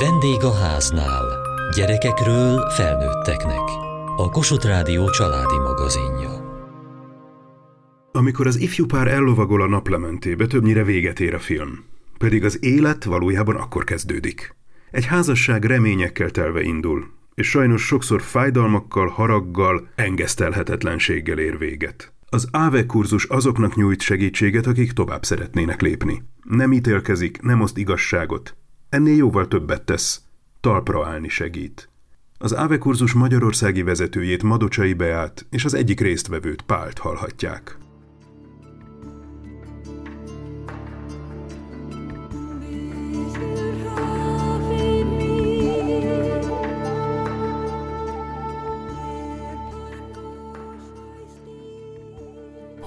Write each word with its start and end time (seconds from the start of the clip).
Vendég 0.00 0.42
a 0.42 0.54
háznál. 0.54 1.24
Gyerekekről 1.76 2.70
felnőtteknek. 2.70 3.68
A 4.16 4.28
Kossuth 4.30 4.66
Rádió 4.66 5.10
családi 5.10 5.58
magazinja. 5.58 6.30
Amikor 8.12 8.46
az 8.46 8.56
ifjú 8.56 8.86
pár 8.86 9.08
ellovagol 9.08 9.62
a 9.62 9.68
naplementébe, 9.68 10.46
többnyire 10.46 10.84
véget 10.84 11.20
ér 11.20 11.34
a 11.34 11.38
film. 11.38 11.84
Pedig 12.18 12.44
az 12.44 12.64
élet 12.64 13.04
valójában 13.04 13.56
akkor 13.56 13.84
kezdődik. 13.84 14.54
Egy 14.90 15.04
házasság 15.04 15.64
reményekkel 15.64 16.30
telve 16.30 16.62
indul, 16.62 17.10
és 17.34 17.48
sajnos 17.48 17.82
sokszor 17.86 18.22
fájdalmakkal, 18.22 19.08
haraggal, 19.08 19.88
engesztelhetetlenséggel 19.94 21.38
ér 21.38 21.58
véget. 21.58 22.12
Az 22.28 22.48
AVE 22.50 22.86
kurzus 22.86 23.24
azoknak 23.24 23.76
nyújt 23.76 24.00
segítséget, 24.00 24.66
akik 24.66 24.92
tovább 24.92 25.24
szeretnének 25.24 25.80
lépni. 25.80 26.22
Nem 26.42 26.72
ítélkezik, 26.72 27.42
nem 27.42 27.60
oszt 27.60 27.78
igazságot. 27.78 28.57
Ennél 28.88 29.16
jóval 29.16 29.48
többet 29.48 29.82
tesz. 29.82 30.20
Talpra 30.60 31.06
állni 31.06 31.28
segít. 31.28 31.88
Az 32.38 32.52
AVE 32.52 32.78
kurzus 32.78 33.12
magyarországi 33.12 33.82
vezetőjét 33.82 34.42
Madocsai 34.42 34.92
Beát 34.92 35.46
és 35.50 35.64
az 35.64 35.74
egyik 35.74 36.00
résztvevőt 36.00 36.62
Pált 36.62 36.98
hallhatják. 36.98 37.87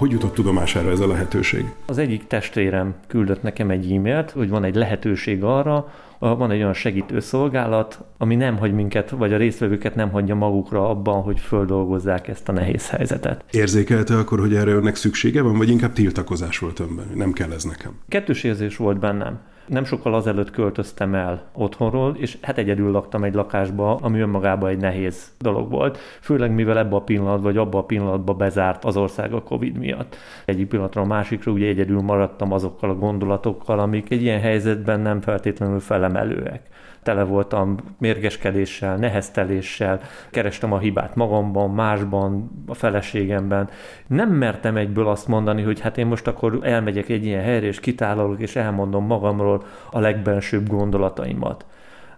Hogy 0.01 0.11
jutott 0.11 0.33
tudomására 0.33 0.89
ez 0.89 0.99
a 0.99 1.07
lehetőség? 1.07 1.65
Az 1.85 1.97
egyik 1.97 2.27
testvérem 2.27 2.95
küldött 3.07 3.41
nekem 3.41 3.69
egy 3.69 3.91
e-mailt, 3.91 4.31
hogy 4.31 4.49
van 4.49 4.63
egy 4.63 4.75
lehetőség 4.75 5.43
arra, 5.43 5.93
van 6.19 6.51
egy 6.51 6.59
olyan 6.59 6.73
segítő 6.73 7.19
szolgálat, 7.19 8.03
ami 8.17 8.35
nem 8.35 8.57
hagy 8.57 8.73
minket, 8.73 9.09
vagy 9.09 9.33
a 9.33 9.37
résztvevőket 9.37 9.95
nem 9.95 10.11
hagyja 10.11 10.35
magukra 10.35 10.89
abban, 10.89 11.21
hogy 11.21 11.39
földolgozzák 11.39 12.27
ezt 12.27 12.49
a 12.49 12.51
nehéz 12.51 12.89
helyzetet. 12.89 13.43
Érzékelte 13.51 14.17
akkor, 14.17 14.39
hogy 14.39 14.55
erre 14.55 14.71
önnek 14.71 14.95
szüksége 14.95 15.41
van, 15.41 15.57
vagy 15.57 15.69
inkább 15.69 15.93
tiltakozás 15.93 16.59
volt 16.59 16.79
önben? 16.79 17.05
Nem 17.15 17.31
kell 17.31 17.51
ez 17.51 17.63
nekem. 17.63 17.91
Kettős 18.07 18.43
érzés 18.43 18.77
volt 18.77 18.99
bennem 18.99 19.39
nem 19.71 19.83
sokkal 19.83 20.13
azelőtt 20.13 20.51
költöztem 20.51 21.15
el 21.15 21.43
otthonról, 21.53 22.15
és 22.17 22.37
hát 22.41 22.57
egyedül 22.57 22.91
laktam 22.91 23.23
egy 23.23 23.33
lakásba, 23.33 23.95
ami 23.95 24.19
önmagában 24.19 24.69
egy 24.69 24.77
nehéz 24.77 25.31
dolog 25.39 25.69
volt, 25.69 25.97
főleg 25.97 26.51
mivel 26.51 26.77
ebbe 26.77 26.95
a 26.95 27.01
pillanatban, 27.01 27.41
vagy 27.41 27.57
abba 27.57 27.77
a 27.77 27.83
pillanatban 27.83 28.37
bezárt 28.37 28.85
az 28.85 28.97
ország 28.97 29.33
a 29.33 29.43
Covid 29.43 29.77
miatt. 29.77 30.15
Egyik 30.45 30.67
pillanatra 30.67 31.01
a 31.01 31.05
másikra 31.05 31.51
ugye 31.51 31.67
egyedül 31.67 32.01
maradtam 32.01 32.51
azokkal 32.51 32.89
a 32.89 32.95
gondolatokkal, 32.95 33.79
amik 33.79 34.11
egy 34.11 34.21
ilyen 34.21 34.39
helyzetben 34.39 34.99
nem 34.99 35.21
feltétlenül 35.21 35.79
felemelőek 35.79 36.70
tele 37.03 37.23
voltam 37.23 37.75
mérgeskedéssel, 37.97 38.95
nehezteléssel, 38.95 40.01
kerestem 40.29 40.71
a 40.73 40.79
hibát 40.79 41.15
magamban, 41.15 41.69
másban, 41.69 42.51
a 42.67 42.73
feleségemben. 42.73 43.69
Nem 44.07 44.29
mertem 44.29 44.77
egyből 44.77 45.07
azt 45.07 45.27
mondani, 45.27 45.61
hogy 45.61 45.79
hát 45.79 45.97
én 45.97 46.05
most 46.05 46.27
akkor 46.27 46.59
elmegyek 46.61 47.09
egy 47.09 47.25
ilyen 47.25 47.43
helyre, 47.43 47.65
és 47.65 47.79
kitálalok, 47.79 48.41
és 48.41 48.55
elmondom 48.55 49.05
magamról 49.05 49.63
a 49.91 49.99
legbensőbb 49.99 50.67
gondolataimat 50.67 51.65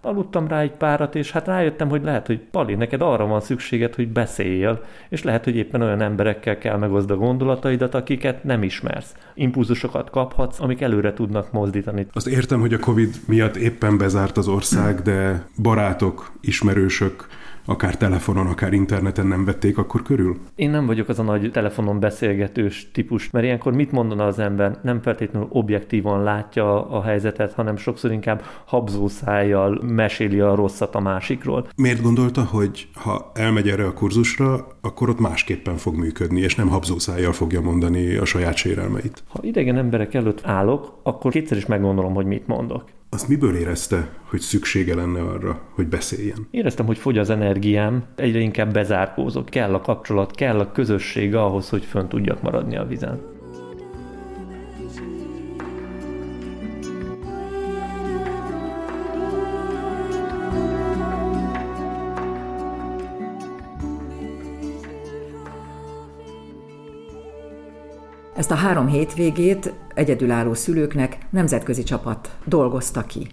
aludtam 0.04 0.48
rá 0.48 0.60
egy 0.60 0.76
párat, 0.76 1.14
és 1.14 1.30
hát 1.30 1.46
rájöttem, 1.46 1.88
hogy 1.88 2.02
lehet, 2.02 2.26
hogy 2.26 2.38
Pali, 2.38 2.74
neked 2.74 3.00
arra 3.00 3.26
van 3.26 3.40
szükséged, 3.40 3.94
hogy 3.94 4.08
beszéljél, 4.08 4.84
és 5.08 5.22
lehet, 5.22 5.44
hogy 5.44 5.56
éppen 5.56 5.82
olyan 5.82 6.00
emberekkel 6.00 6.58
kell 6.58 6.76
megoszd 6.76 7.10
a 7.10 7.16
gondolataidat, 7.16 7.94
akiket 7.94 8.44
nem 8.44 8.62
ismersz. 8.62 9.14
Impulzusokat 9.34 10.10
kaphatsz, 10.10 10.60
amik 10.60 10.80
előre 10.80 11.12
tudnak 11.12 11.52
mozdítani. 11.52 12.06
Azt 12.12 12.26
értem, 12.26 12.60
hogy 12.60 12.74
a 12.74 12.78
Covid 12.78 13.14
miatt 13.26 13.56
éppen 13.56 13.98
bezárt 13.98 14.36
az 14.36 14.48
ország, 14.48 15.02
de 15.02 15.46
barátok, 15.62 16.32
ismerősök, 16.40 17.26
akár 17.66 17.96
telefonon, 17.96 18.46
akár 18.46 18.72
interneten 18.72 19.26
nem 19.26 19.44
vették 19.44 19.78
akkor 19.78 20.02
körül? 20.02 20.36
Én 20.54 20.70
nem 20.70 20.86
vagyok 20.86 21.08
az 21.08 21.18
a 21.18 21.22
nagy 21.22 21.50
telefonon 21.50 22.00
beszélgetős 22.00 22.90
típus, 22.92 23.30
mert 23.30 23.44
ilyenkor 23.44 23.72
mit 23.72 23.92
mondana 23.92 24.26
az 24.26 24.38
ember? 24.38 24.78
Nem 24.82 25.00
feltétlenül 25.02 25.48
objektívan 25.50 26.22
látja 26.22 26.90
a 26.90 27.02
helyzetet, 27.02 27.52
hanem 27.52 27.76
sokszor 27.76 28.12
inkább 28.12 28.42
habzószájjal 28.64 29.80
meséli 29.82 30.40
a 30.40 30.54
rosszat 30.54 30.94
a 30.94 31.00
másikról. 31.00 31.66
Miért 31.76 32.02
gondolta, 32.02 32.44
hogy 32.44 32.88
ha 32.94 33.30
elmegy 33.34 33.68
erre 33.68 33.84
a 33.84 33.92
kurzusra, 33.92 34.66
akkor 34.80 35.08
ott 35.08 35.20
másképpen 35.20 35.76
fog 35.76 35.94
működni, 35.94 36.40
és 36.40 36.54
nem 36.54 36.68
habzószájjal 36.68 37.32
fogja 37.32 37.60
mondani 37.60 38.14
a 38.14 38.24
saját 38.24 38.56
sérelmeit? 38.56 39.22
Ha 39.28 39.38
idegen 39.42 39.76
emberek 39.76 40.14
előtt 40.14 40.46
állok, 40.46 40.98
akkor 41.02 41.30
kétszer 41.30 41.56
is 41.56 41.66
meggondolom, 41.66 42.14
hogy 42.14 42.26
mit 42.26 42.46
mondok. 42.46 42.84
Azt 43.14 43.28
miből 43.28 43.56
érezte, 43.56 44.08
hogy 44.24 44.40
szüksége 44.40 44.94
lenne 44.94 45.20
arra, 45.20 45.60
hogy 45.70 45.86
beszéljen? 45.86 46.46
Éreztem, 46.50 46.86
hogy 46.86 46.98
fogy 46.98 47.18
az 47.18 47.30
energiám, 47.30 48.04
egyre 48.16 48.38
inkább 48.38 48.72
bezárkózott. 48.72 49.48
Kell 49.48 49.74
a 49.74 49.80
kapcsolat, 49.80 50.34
kell 50.34 50.58
a 50.58 50.72
közösség 50.72 51.34
ahhoz, 51.34 51.68
hogy 51.68 51.84
fönn 51.84 52.08
tudjak 52.08 52.42
maradni 52.42 52.76
a 52.76 52.86
vizen. 52.86 53.20
Ezt 68.44 68.52
a 68.52 68.66
három 68.66 68.86
hétvégét 68.86 69.72
egyedülálló 69.94 70.54
szülőknek 70.54 71.18
nemzetközi 71.30 71.82
csapat 71.82 72.36
dolgozta 72.44 73.02
ki. 73.02 73.26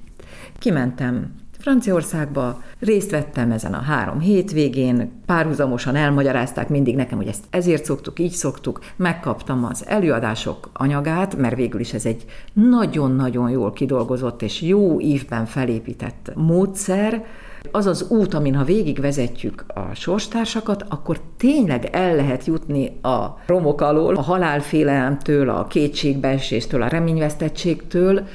Kimentem 0.59 1.35
Franciaországba, 1.59 2.61
részt 2.79 3.11
vettem 3.11 3.51
ezen 3.51 3.73
a 3.73 3.81
három 3.81 4.19
hétvégén, 4.19 5.11
párhuzamosan 5.25 5.95
elmagyarázták 5.95 6.69
mindig 6.69 6.95
nekem, 6.95 7.17
hogy 7.17 7.27
ezt 7.27 7.43
ezért 7.49 7.85
szoktuk, 7.85 8.19
így 8.19 8.31
szoktuk, 8.31 8.79
megkaptam 8.95 9.65
az 9.65 9.85
előadások 9.87 10.69
anyagát, 10.73 11.37
mert 11.37 11.55
végül 11.55 11.79
is 11.79 11.93
ez 11.93 12.05
egy 12.05 12.25
nagyon-nagyon 12.53 13.49
jól 13.49 13.73
kidolgozott 13.73 14.41
és 14.41 14.61
jó 14.61 14.99
ívben 14.99 15.45
felépített 15.45 16.31
módszer, 16.35 17.25
az 17.71 17.85
az 17.85 18.05
út, 18.09 18.33
amin 18.33 18.55
ha 18.55 18.63
végigvezetjük 18.63 19.65
a 19.67 19.93
sorstársakat, 19.93 20.85
akkor 20.89 21.19
tényleg 21.37 21.85
el 21.91 22.15
lehet 22.15 22.45
jutni 22.45 22.99
a 23.01 23.37
romok 23.45 23.81
alól, 23.81 24.15
a 24.15 24.21
halálfélelemtől, 24.21 25.49
a 25.49 25.67
kétségbeeséstől, 25.67 26.81
a 26.81 26.87
reményvesztettségtől, 26.87 28.27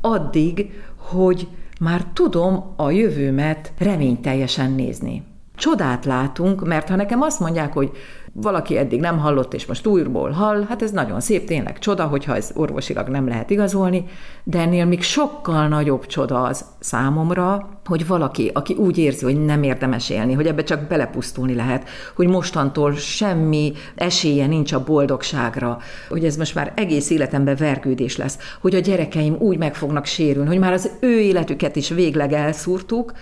addig, 0.00 0.70
hogy 0.96 1.48
már 1.80 2.04
tudom 2.12 2.74
a 2.76 2.90
jövőmet 2.90 3.72
reményteljesen 3.78 4.70
nézni. 4.70 5.22
Csodát 5.58 6.04
látunk, 6.04 6.66
mert 6.66 6.88
ha 6.88 6.96
nekem 6.96 7.22
azt 7.22 7.40
mondják, 7.40 7.72
hogy 7.72 7.90
valaki 8.32 8.76
eddig 8.76 9.00
nem 9.00 9.18
hallott, 9.18 9.54
és 9.54 9.66
most 9.66 9.86
újból 9.86 10.30
hall, 10.30 10.64
hát 10.68 10.82
ez 10.82 10.90
nagyon 10.90 11.20
szép, 11.20 11.46
tényleg 11.46 11.78
csoda, 11.78 12.04
hogyha 12.04 12.36
ez 12.36 12.50
orvosilag 12.54 13.08
nem 13.08 13.28
lehet 13.28 13.50
igazolni, 13.50 14.04
de 14.44 14.58
ennél 14.58 14.84
még 14.84 15.02
sokkal 15.02 15.68
nagyobb 15.68 16.06
csoda 16.06 16.42
az 16.42 16.64
számomra, 16.78 17.68
hogy 17.84 18.06
valaki, 18.06 18.50
aki 18.54 18.74
úgy 18.74 18.98
érzi, 18.98 19.24
hogy 19.24 19.44
nem 19.44 19.62
érdemes 19.62 20.10
élni, 20.10 20.32
hogy 20.32 20.46
ebbe 20.46 20.62
csak 20.62 20.88
belepusztulni 20.88 21.54
lehet, 21.54 21.88
hogy 22.16 22.26
mostantól 22.26 22.94
semmi 22.94 23.72
esélye 23.94 24.46
nincs 24.46 24.72
a 24.72 24.84
boldogságra, 24.84 25.78
hogy 26.08 26.24
ez 26.24 26.36
most 26.36 26.54
már 26.54 26.72
egész 26.76 27.10
életemben 27.10 27.56
vergődés 27.56 28.16
lesz, 28.16 28.38
hogy 28.60 28.74
a 28.74 28.80
gyerekeim 28.80 29.36
úgy 29.38 29.58
meg 29.58 29.74
fognak 29.74 30.04
sérülni, 30.04 30.48
hogy 30.48 30.58
már 30.58 30.72
az 30.72 30.90
ő 31.00 31.20
életüket 31.20 31.76
is 31.76 31.88
végleg 31.88 32.32
elszúrtuk, 32.32 33.12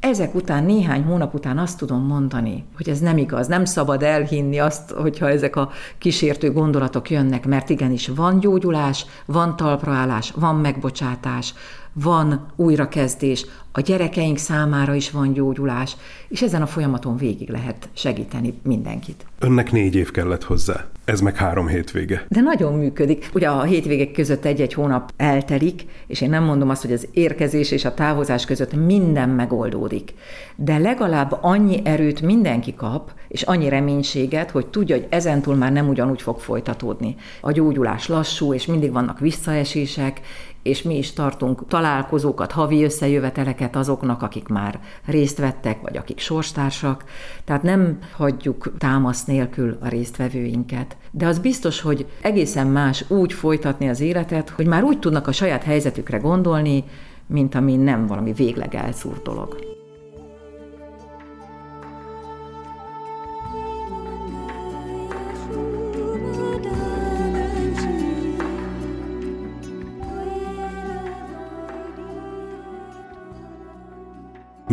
ezek 0.00 0.34
után, 0.34 0.64
néhány 0.64 1.02
hónap 1.02 1.34
után 1.34 1.58
azt 1.58 1.78
tudom 1.78 2.06
mondani, 2.06 2.64
hogy 2.76 2.88
ez 2.88 2.98
nem 2.98 3.18
igaz, 3.18 3.46
nem 3.46 3.64
szabad 3.64 4.02
elhinni 4.02 4.58
azt, 4.58 4.90
hogyha 4.90 5.28
ezek 5.28 5.56
a 5.56 5.70
kísértő 5.98 6.52
gondolatok 6.52 7.10
jönnek, 7.10 7.46
mert 7.46 7.70
igenis 7.70 8.08
van 8.08 8.40
gyógyulás, 8.40 9.06
van 9.26 9.56
talpraállás, 9.56 10.32
van 10.36 10.56
megbocsátás, 10.56 11.54
van 11.92 12.46
újrakezdés, 12.56 13.46
a 13.72 13.80
gyerekeink 13.80 14.38
számára 14.38 14.94
is 14.94 15.10
van 15.10 15.32
gyógyulás, 15.32 15.96
és 16.28 16.42
ezen 16.42 16.62
a 16.62 16.66
folyamaton 16.66 17.16
végig 17.16 17.48
lehet 17.48 17.88
segíteni 17.92 18.54
mindenkit. 18.62 19.26
Önnek 19.38 19.72
négy 19.72 19.94
év 19.94 20.10
kellett 20.10 20.44
hozzá, 20.44 20.86
ez 21.06 21.20
meg 21.20 21.36
három 21.36 21.66
hétvége. 21.66 22.26
De 22.28 22.40
nagyon 22.40 22.72
működik. 22.72 23.30
Ugye 23.34 23.48
a 23.48 23.62
hétvégek 23.62 24.12
között 24.12 24.44
egy-egy 24.44 24.72
hónap 24.72 25.12
eltelik, 25.16 25.84
és 26.06 26.20
én 26.20 26.30
nem 26.30 26.44
mondom 26.44 26.68
azt, 26.68 26.82
hogy 26.82 26.92
az 26.92 27.08
érkezés 27.12 27.70
és 27.70 27.84
a 27.84 27.94
távozás 27.94 28.44
között 28.44 28.74
minden 28.86 29.28
megoldódik. 29.28 30.14
De 30.56 30.78
legalább 30.78 31.38
annyi 31.40 31.80
erőt 31.84 32.20
mindenki 32.20 32.74
kap, 32.74 33.12
és 33.28 33.42
annyi 33.42 33.68
reménységet, 33.68 34.50
hogy 34.50 34.66
tudja, 34.66 34.96
hogy 34.96 35.06
ezentúl 35.08 35.54
már 35.54 35.72
nem 35.72 35.88
ugyanúgy 35.88 36.22
fog 36.22 36.40
folytatódni. 36.40 37.14
A 37.40 37.52
gyógyulás 37.52 38.08
lassú, 38.08 38.54
és 38.54 38.66
mindig 38.66 38.92
vannak 38.92 39.20
visszaesések, 39.20 40.20
és 40.66 40.82
mi 40.82 40.96
is 40.96 41.12
tartunk 41.12 41.66
találkozókat, 41.68 42.52
havi 42.52 42.84
összejöveteleket 42.84 43.76
azoknak, 43.76 44.22
akik 44.22 44.48
már 44.48 44.80
részt 45.04 45.38
vettek, 45.38 45.80
vagy 45.80 45.96
akik 45.96 46.18
sorstársak. 46.18 47.04
Tehát 47.44 47.62
nem 47.62 47.98
hagyjuk 48.16 48.72
támasz 48.78 49.24
nélkül 49.24 49.78
a 49.80 49.88
résztvevőinket. 49.88 50.96
De 51.10 51.26
az 51.26 51.38
biztos, 51.38 51.80
hogy 51.80 52.06
egészen 52.20 52.66
más 52.66 53.10
úgy 53.10 53.32
folytatni 53.32 53.88
az 53.88 54.00
életet, 54.00 54.48
hogy 54.48 54.66
már 54.66 54.82
úgy 54.82 54.98
tudnak 54.98 55.26
a 55.26 55.32
saját 55.32 55.62
helyzetükre 55.62 56.18
gondolni, 56.18 56.84
mint 57.26 57.54
ami 57.54 57.76
nem 57.76 58.06
valami 58.06 58.32
végleg 58.32 58.74
elszúrt 58.74 59.22
dolog. 59.22 59.75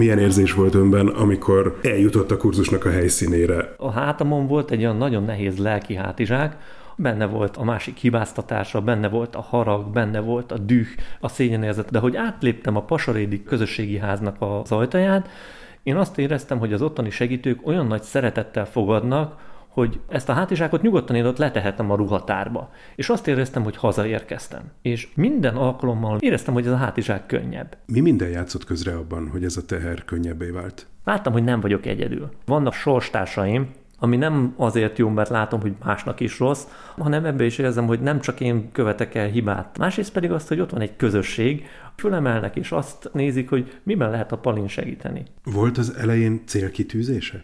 Milyen 0.04 0.20
érzés 0.20 0.54
volt 0.54 0.74
önben, 0.74 1.08
amikor 1.08 1.80
eljutott 1.84 2.32
a 2.32 2.38
kurzusnak 2.38 2.86
a 2.86 2.90
helyszínére? 2.90 3.74
A 3.78 3.92
hátamon 3.92 4.48
volt 4.48 4.72
egy 4.72 4.80
olyan 4.80 4.98
nagyon 4.98 5.24
nehéz 5.24 5.58
lelki 5.58 5.96
hátizsák, 5.96 6.58
benne 6.96 7.26
volt 7.26 7.58
a 7.58 7.64
másik 7.64 7.98
hibáztatása, 7.98 8.82
benne 8.82 9.10
volt 9.10 9.36
a 9.36 9.42
harag, 9.42 9.92
benne 9.92 10.20
volt 10.20 10.52
a 10.52 10.58
düh, 10.58 10.88
a 11.20 11.28
szégyenérzet, 11.28 11.92
de 11.92 12.00
hogy 12.00 12.16
átléptem 12.16 12.76
a 12.76 12.84
Pasarédi 12.84 13.44
közösségi 13.44 13.98
háznak 13.98 14.36
az 14.40 14.72
ajtaját, 14.72 15.30
én 15.84 15.96
azt 15.96 16.18
éreztem, 16.18 16.60
hogy 16.60 16.74
az 16.74 16.82
ottani 16.82 17.10
segítők 17.10 17.68
olyan 17.68 17.88
nagy 17.88 18.04
szeretettel 18.04 18.66
fogadnak, 18.66 19.40
hogy 19.74 20.00
ezt 20.10 20.30
a 20.30 20.34
hátizsákot 20.34 20.82
nyugodtan 20.82 21.16
én 21.16 21.26
ott 21.26 21.38
letehetem 21.38 21.92
a 21.92 21.96
ruhatárba. 21.96 22.72
És 22.96 23.10
azt 23.10 23.28
éreztem, 23.28 23.64
hogy 23.64 23.76
hazaérkeztem. 23.76 24.62
És 24.82 25.08
minden 25.16 25.56
alkalommal 25.56 26.18
éreztem, 26.20 26.54
hogy 26.54 26.66
ez 26.66 26.72
a 26.72 26.78
hátizsák 26.78 27.26
könnyebb. 27.26 27.78
Mi 27.86 28.00
minden 28.00 28.30
játszott 28.30 28.66
közre 28.66 28.96
abban, 28.96 29.30
hogy 29.30 29.44
ez 29.44 29.58
a 29.58 29.66
teher 29.66 30.06
könnyebbé 30.06 30.50
vált? 30.50 30.88
Láttam, 31.04 31.34
hogy 31.34 31.44
nem 31.44 31.60
vagyok 31.60 31.86
egyedül. 31.86 32.30
Vannak 32.46 32.74
sorstársaim, 32.74 33.70
ami 34.00 34.18
nem 34.18 34.54
azért 34.58 34.98
jó, 34.98 35.10
mert 35.10 35.30
látom, 35.30 35.62
hogy 35.62 35.74
másnak 35.84 36.20
is 36.20 36.40
rossz, 36.40 36.64
hanem 36.98 37.26
ebbe 37.26 37.46
is 37.46 37.58
érzem, 37.58 37.86
hogy 37.86 38.02
nem 38.02 38.20
csak 38.20 38.40
én 38.40 38.72
követek 38.72 39.16
el 39.16 39.28
hibát. 39.28 39.78
Másrészt 39.78 40.12
pedig 40.12 40.32
azt, 40.32 40.48
hogy 40.48 40.60
ott 40.60 40.70
van 40.70 40.82
egy 40.82 40.96
közösség, 40.96 41.66
fölemelnek 41.96 42.56
és 42.56 42.72
azt 42.72 43.10
nézik, 43.14 43.50
hogy 43.50 43.80
miben 43.84 44.10
lehet 44.10 44.32
a 44.32 44.38
palin 44.38 44.68
segíteni. 44.68 45.24
Volt 45.44 45.78
az 45.78 45.96
elején 46.00 46.42
célkitűzése? 46.46 47.44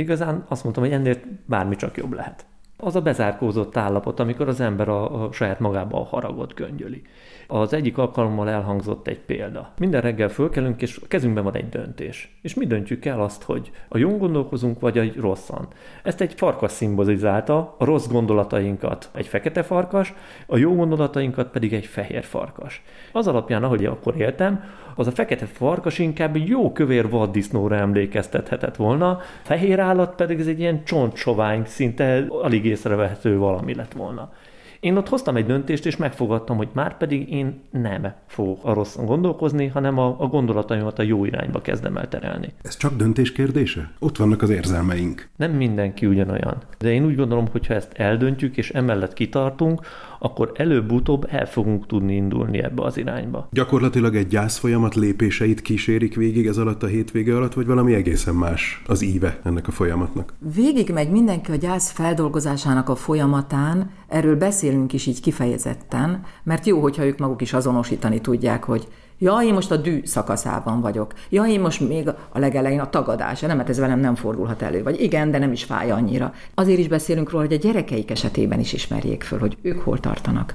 Igazán 0.00 0.44
azt 0.48 0.62
mondtam, 0.62 0.84
hogy 0.84 0.92
ennél 0.92 1.16
bármi 1.46 1.76
csak 1.76 1.96
jobb 1.96 2.12
lehet. 2.12 2.44
Az 2.76 2.96
a 2.96 3.02
bezárkózott 3.02 3.76
állapot, 3.76 4.20
amikor 4.20 4.48
az 4.48 4.60
ember 4.60 4.88
a, 4.88 5.24
a 5.24 5.32
saját 5.32 5.60
magába 5.60 6.00
a 6.00 6.04
haragot 6.04 6.54
göngyöli. 6.54 7.02
Az 7.46 7.72
egyik 7.72 7.98
alkalommal 7.98 8.48
elhangzott 8.48 9.06
egy 9.06 9.18
példa. 9.18 9.72
Minden 9.78 10.00
reggel 10.00 10.28
fölkelünk, 10.28 10.82
és 10.82 10.98
a 11.02 11.06
kezünkben 11.08 11.44
van 11.44 11.54
egy 11.54 11.68
döntés. 11.68 12.38
És 12.42 12.54
mi 12.54 12.66
döntjük 12.66 13.04
el 13.04 13.20
azt, 13.20 13.42
hogy 13.42 13.70
a 13.88 13.98
jó 13.98 14.16
gondolkozunk, 14.16 14.80
vagy 14.80 14.98
egy 14.98 15.16
rosszan. 15.16 15.68
Ezt 16.02 16.20
egy 16.20 16.34
farkas 16.34 16.70
szimbolizálta, 16.70 17.74
a 17.78 17.84
rossz 17.84 18.06
gondolatainkat 18.06 19.10
egy 19.14 19.26
fekete 19.26 19.62
farkas, 19.62 20.14
a 20.46 20.56
jó 20.56 20.74
gondolatainkat 20.74 21.50
pedig 21.50 21.72
egy 21.72 21.86
fehér 21.86 22.24
farkas. 22.24 22.82
Az 23.12 23.26
alapján, 23.26 23.64
ahogy 23.64 23.84
akkor 23.84 24.16
éltem, 24.16 24.64
az 24.94 25.06
a 25.06 25.10
fekete 25.10 25.46
farkas 25.46 25.98
inkább 25.98 26.36
jó 26.36 26.72
kövér 26.72 27.10
vaddisznóra 27.10 27.76
emlékeztethetett 27.76 28.76
volna, 28.76 29.20
fehér 29.42 29.80
állat 29.80 30.14
pedig 30.14 30.40
ez 30.40 30.46
egy 30.46 30.58
ilyen 30.58 30.84
csontsovány, 30.84 31.62
szinte 31.66 32.24
alig 32.28 32.64
észrevehető 32.64 33.38
valami 33.38 33.74
lett 33.74 33.92
volna. 33.92 34.32
Én 34.80 34.96
ott 34.96 35.08
hoztam 35.08 35.36
egy 35.36 35.46
döntést, 35.46 35.86
és 35.86 35.96
megfogadtam, 35.96 36.56
hogy 36.56 36.68
már 36.72 36.96
pedig 36.96 37.32
én 37.32 37.60
nem 37.70 38.12
fogok 38.26 38.64
a 38.64 38.72
rosszon 38.72 39.06
gondolkozni, 39.06 39.66
hanem 39.66 39.98
a, 39.98 40.16
a 40.18 40.26
gondolataimat 40.26 40.98
a 40.98 41.02
jó 41.02 41.24
irányba 41.24 41.60
kezdem 41.60 41.96
el 41.96 42.08
terelni. 42.08 42.52
Ez 42.62 42.76
csak 42.76 42.96
döntés 42.96 43.32
kérdése? 43.32 43.90
Ott 43.98 44.16
vannak 44.16 44.42
az 44.42 44.50
érzelmeink. 44.50 45.28
Nem 45.36 45.52
mindenki 45.52 46.06
ugyanolyan. 46.06 46.56
De 46.78 46.92
én 46.92 47.04
úgy 47.04 47.16
gondolom, 47.16 47.46
hogy 47.50 47.66
ha 47.66 47.74
ezt 47.74 47.92
eldöntjük, 47.92 48.56
és 48.56 48.70
emellett 48.70 49.12
kitartunk, 49.12 49.80
akkor 50.18 50.52
előbb-utóbb 50.54 51.26
el 51.28 51.46
fogunk 51.46 51.86
tudni 51.86 52.14
indulni 52.14 52.62
ebbe 52.62 52.82
az 52.82 52.96
irányba. 52.96 53.48
Gyakorlatilag 53.52 54.16
egy 54.16 54.26
gyászfolyamat 54.26 54.94
lépéseit 54.94 55.62
kísérik 55.62 56.14
végig 56.14 56.46
ez 56.46 56.56
alatt 56.56 56.82
a 56.82 56.86
hétvége 56.86 57.36
alatt, 57.36 57.54
vagy 57.54 57.66
valami 57.66 57.94
egészen 57.94 58.34
más 58.34 58.82
az 58.86 59.02
íve 59.02 59.38
ennek 59.42 59.68
a 59.68 59.70
folyamatnak? 59.70 60.34
Végig 60.54 60.90
megy 60.90 61.10
mindenki 61.10 61.50
a 61.50 61.56
gyász 61.56 61.90
feldolgozásának 61.90 62.88
a 62.88 62.94
folyamatán, 62.94 63.90
erről 64.08 64.36
beszélünk 64.70 64.92
is 64.92 65.06
így 65.06 65.20
kifejezetten, 65.20 66.22
mert 66.42 66.66
jó, 66.66 66.80
hogyha 66.80 67.04
ők 67.04 67.18
maguk 67.18 67.42
is 67.42 67.52
azonosítani 67.52 68.20
tudják, 68.20 68.64
hogy 68.64 68.88
Ja, 69.22 69.38
én 69.44 69.54
most 69.54 69.70
a 69.70 69.76
dű 69.76 70.00
szakaszában 70.04 70.80
vagyok. 70.80 71.12
Ja, 71.28 71.44
én 71.44 71.60
most 71.60 71.88
még 71.88 72.08
a 72.08 72.38
legelején 72.38 72.80
a 72.80 72.90
tagadás. 72.90 73.40
Nem, 73.40 73.56
mert 73.56 73.68
ez 73.68 73.78
velem 73.78 74.00
nem 74.00 74.14
fordulhat 74.14 74.62
elő. 74.62 74.82
Vagy 74.82 75.00
igen, 75.00 75.30
de 75.30 75.38
nem 75.38 75.52
is 75.52 75.64
fáj 75.64 75.90
annyira. 75.90 76.32
Azért 76.54 76.78
is 76.78 76.88
beszélünk 76.88 77.30
róla, 77.30 77.44
hogy 77.44 77.54
a 77.54 77.58
gyerekeik 77.58 78.10
esetében 78.10 78.60
is 78.60 78.72
ismerjék 78.72 79.22
föl, 79.22 79.38
hogy 79.38 79.56
ők 79.62 79.80
hol 79.80 80.00
tartanak. 80.00 80.54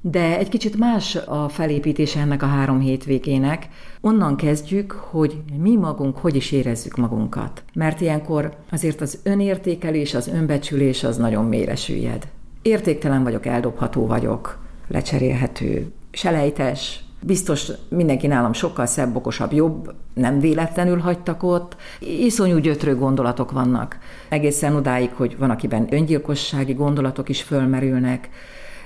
De 0.00 0.38
egy 0.38 0.48
kicsit 0.48 0.78
más 0.78 1.16
a 1.16 1.48
felépítése 1.48 2.20
ennek 2.20 2.42
a 2.42 2.46
három 2.46 2.80
hétvégének. 2.80 3.68
Onnan 4.00 4.36
kezdjük, 4.36 4.92
hogy 4.92 5.36
mi 5.62 5.76
magunk 5.76 6.16
hogy 6.16 6.36
is 6.36 6.52
érezzük 6.52 6.96
magunkat. 6.96 7.62
Mert 7.74 8.00
ilyenkor 8.00 8.56
azért 8.70 9.00
az 9.00 9.18
önértékelés, 9.22 10.14
az 10.14 10.28
önbecsülés 10.28 11.04
az 11.04 11.16
nagyon 11.16 11.44
mélyre 11.44 11.76
süllyed. 11.76 12.28
Értéktelen 12.62 13.22
vagyok, 13.22 13.46
eldobható 13.46 14.06
vagyok, 14.06 14.58
lecserélhető, 14.88 15.92
selejtes, 16.10 17.02
Biztos 17.22 17.70
mindenki 17.88 18.26
nálam 18.26 18.52
sokkal 18.52 18.86
szebb, 18.86 19.16
okosabb, 19.16 19.52
jobb, 19.52 19.94
nem 20.14 20.40
véletlenül 20.40 20.98
hagytak 20.98 21.42
ott. 21.42 21.76
Iszonyú 22.00 22.58
gyötrő 22.58 22.96
gondolatok 22.96 23.50
vannak. 23.50 23.98
Egészen 24.28 24.74
odáig, 24.74 25.10
hogy 25.12 25.38
van, 25.38 25.50
akiben 25.50 25.86
öngyilkossági 25.90 26.72
gondolatok 26.72 27.28
is 27.28 27.42
fölmerülnek, 27.42 28.28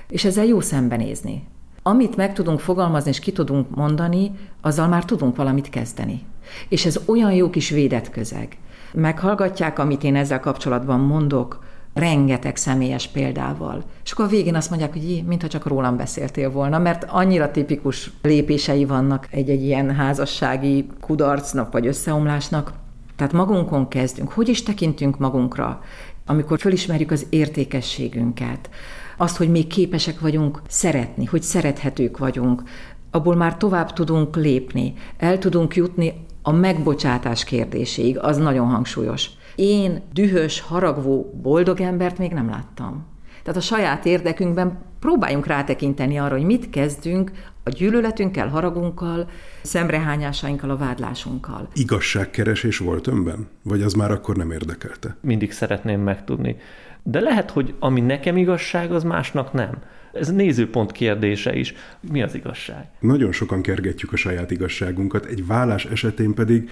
és 0.09 0.25
ezzel 0.25 0.45
jó 0.45 0.61
szembenézni. 0.61 1.45
Amit 1.83 2.17
meg 2.17 2.33
tudunk 2.33 2.61
fogalmazni 2.61 3.11
és 3.11 3.19
ki 3.19 3.33
tudunk 3.33 3.75
mondani, 3.75 4.31
azzal 4.61 4.89
már 4.89 5.05
tudunk 5.05 5.37
valamit 5.37 5.69
kezdeni. 5.69 6.23
És 6.69 6.87
ez 6.87 7.01
olyan 7.05 7.33
jó 7.33 7.51
kis 7.51 7.71
védett 7.71 8.11
közeg. 8.11 8.59
Meghallgatják, 8.93 9.79
amit 9.79 10.05
én 10.05 10.17
ezzel 10.17 10.41
kapcsolatban 10.41 11.01
mondok, 11.01 11.65
rengeteg 11.95 12.57
személyes 12.57 13.07
példával. 13.07 13.85
És 14.05 14.13
akkor 14.13 14.25
a 14.25 14.29
végén 14.29 14.55
azt 14.55 14.71
mondják, 14.71 14.93
hogy 14.93 15.11
jé, 15.11 15.21
mintha 15.21 15.49
csak 15.49 15.67
rólam 15.67 15.97
beszéltél 15.97 16.51
volna, 16.51 16.79
mert 16.79 17.05
annyira 17.09 17.51
tipikus 17.51 18.11
lépései 18.23 18.85
vannak 18.85 19.29
egy-egy 19.31 19.63
ilyen 19.63 19.95
házassági 19.95 20.87
kudarcnak 21.01 21.73
vagy 21.73 21.87
összeomlásnak. 21.87 22.73
Tehát 23.17 23.33
magunkon 23.33 23.89
kezdünk. 23.89 24.33
Hogy 24.33 24.49
is 24.49 24.63
tekintünk 24.63 25.19
magunkra, 25.19 25.81
amikor 26.27 26.59
fölismerjük 26.59 27.11
az 27.11 27.27
értékességünket, 27.31 28.71
azt, 29.17 29.37
hogy 29.37 29.51
még 29.51 29.67
képesek 29.67 30.21
vagyunk 30.21 30.63
szeretni, 30.69 31.25
hogy 31.25 31.43
szerethetők 31.43 32.19
vagyunk, 32.19 32.63
abból 33.11 33.37
már 33.37 33.57
tovább 33.57 33.93
tudunk 33.93 34.37
lépni, 34.37 34.95
el 35.19 35.39
tudunk 35.39 35.77
jutni 35.77 36.27
a 36.43 36.53
megbocsátás 36.53 37.45
kérdéséig, 37.45 38.19
az 38.19 38.37
nagyon 38.37 38.67
hangsúlyos. 38.67 39.31
Én 39.55 40.03
dühös, 40.13 40.61
haragvó, 40.61 41.39
boldog 41.43 41.81
embert 41.81 42.19
még 42.19 42.33
nem 42.33 42.49
láttam. 42.49 43.07
Tehát 43.43 43.61
a 43.61 43.65
saját 43.65 44.07
érdekünkben 44.07 44.79
próbáljunk 44.99 45.47
rátekinteni 45.47 46.19
arra, 46.19 46.37
hogy 46.37 46.45
mit 46.45 46.71
kezdünk 46.71 47.33
a 47.63 47.71
gyűlöletünkkel, 47.71 48.49
haragunkkal, 48.49 49.29
szemrehányásainkkal, 49.63 50.71
a 50.71 50.77
vádlásunkkal. 50.77 51.69
Igazságkeresés 51.75 52.79
volt 52.79 53.07
önben? 53.07 53.49
Vagy 53.63 53.83
az 53.83 53.93
már 53.93 54.11
akkor 54.11 54.37
nem 54.37 54.51
érdekelte? 54.51 55.17
Mindig 55.21 55.53
szeretném 55.53 56.01
megtudni. 56.01 56.57
De 57.03 57.21
lehet, 57.21 57.51
hogy 57.51 57.75
ami 57.79 58.01
nekem 58.01 58.37
igazság, 58.37 58.93
az 58.93 59.03
másnak 59.03 59.53
nem. 59.53 59.79
Ez 60.13 60.33
nézőpont 60.33 60.93
kérdése 60.93 61.55
is. 61.55 61.75
Mi 62.01 62.23
az 62.23 62.35
igazság? 62.35 62.85
Nagyon 63.01 63.33
sokan 63.33 63.63
kergetjük 63.63 64.13
a 64.13 64.17
saját 64.17 64.51
igazságunkat, 64.51 65.25
egy 65.25 65.47
vállás 65.47 65.85
esetén 65.85 66.35
pedig 66.35 66.71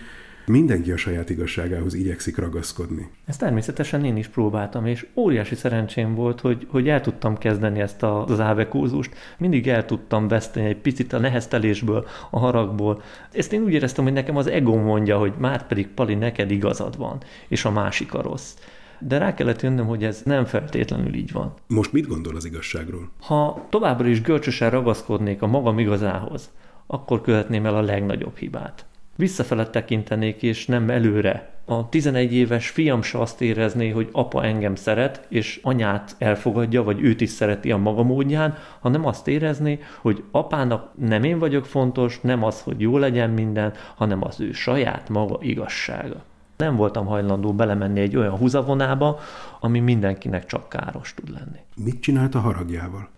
mindenki 0.50 0.92
a 0.92 0.96
saját 0.96 1.30
igazságához 1.30 1.94
igyekszik 1.94 2.36
ragaszkodni. 2.36 3.10
Ezt 3.26 3.38
természetesen 3.38 4.04
én 4.04 4.16
is 4.16 4.28
próbáltam, 4.28 4.86
és 4.86 5.06
óriási 5.14 5.54
szerencsém 5.54 6.14
volt, 6.14 6.40
hogy, 6.40 6.66
hogy 6.70 6.88
el 6.88 7.00
tudtam 7.00 7.38
kezdeni 7.38 7.80
ezt 7.80 8.02
az 8.02 8.40
ávekúzust. 8.40 9.14
Mindig 9.38 9.68
el 9.68 9.84
tudtam 9.84 10.28
veszteni 10.28 10.66
egy 10.66 10.76
picit 10.76 11.12
a 11.12 11.18
neheztelésből, 11.18 12.06
a 12.30 12.38
haragból. 12.38 13.02
Ezt 13.32 13.52
én 13.52 13.62
úgy 13.62 13.72
éreztem, 13.72 14.04
hogy 14.04 14.12
nekem 14.12 14.36
az 14.36 14.46
ego 14.46 14.76
mondja, 14.76 15.18
hogy 15.18 15.32
már 15.38 15.66
pedig 15.66 15.88
Pali, 15.88 16.14
neked 16.14 16.50
igazad 16.50 16.96
van, 16.96 17.22
és 17.48 17.64
a 17.64 17.70
másik 17.70 18.14
a 18.14 18.22
rossz 18.22 18.54
de 19.02 19.18
rá 19.18 19.34
kellett 19.34 19.62
jönnöm, 19.62 19.86
hogy 19.86 20.04
ez 20.04 20.22
nem 20.24 20.44
feltétlenül 20.44 21.14
így 21.14 21.32
van. 21.32 21.54
Most 21.66 21.92
mit 21.92 22.06
gondol 22.06 22.36
az 22.36 22.44
igazságról? 22.44 23.10
Ha 23.20 23.66
továbbra 23.70 24.06
is 24.06 24.22
görcsösen 24.22 24.70
ragaszkodnék 24.70 25.42
a 25.42 25.46
magam 25.46 25.78
igazához, 25.78 26.50
akkor 26.86 27.20
követném 27.20 27.66
el 27.66 27.76
a 27.76 27.80
legnagyobb 27.80 28.36
hibát. 28.36 28.86
Visszafele 29.20 29.66
tekintenék, 29.66 30.42
és 30.42 30.66
nem 30.66 30.90
előre. 30.90 31.50
A 31.64 31.88
11 31.88 32.32
éves 32.32 32.68
fiam 32.68 33.02
se 33.02 33.18
azt 33.18 33.40
érezné, 33.40 33.88
hogy 33.88 34.08
apa 34.12 34.44
engem 34.44 34.74
szeret, 34.74 35.26
és 35.28 35.60
anyát 35.62 36.14
elfogadja, 36.18 36.82
vagy 36.82 37.00
őt 37.00 37.20
is 37.20 37.30
szereti 37.30 37.70
a 37.72 37.76
maga 37.76 38.02
módján, 38.02 38.56
hanem 38.80 39.06
azt 39.06 39.28
érezné, 39.28 39.78
hogy 40.00 40.24
apának 40.30 40.90
nem 40.98 41.24
én 41.24 41.38
vagyok 41.38 41.66
fontos, 41.66 42.20
nem 42.20 42.44
az, 42.44 42.60
hogy 42.60 42.80
jó 42.80 42.98
legyen 42.98 43.30
minden, 43.30 43.72
hanem 43.94 44.24
az 44.24 44.40
ő 44.40 44.52
saját 44.52 45.08
maga 45.08 45.38
igazsága. 45.40 46.22
Nem 46.56 46.76
voltam 46.76 47.06
hajlandó 47.06 47.52
belemenni 47.52 48.00
egy 48.00 48.16
olyan 48.16 48.36
húzavonába, 48.36 49.18
ami 49.60 49.80
mindenkinek 49.80 50.46
csak 50.46 50.68
káros 50.68 51.14
tud 51.14 51.30
lenni. 51.30 51.58
Mit 51.84 52.00
csinált 52.00 52.34
a 52.34 52.38
haragjával? 52.40 53.08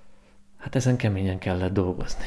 Hát 0.59 0.75
ezen 0.75 0.97
keményen 0.97 1.38
kellett 1.38 1.73
dolgozni. 1.73 2.25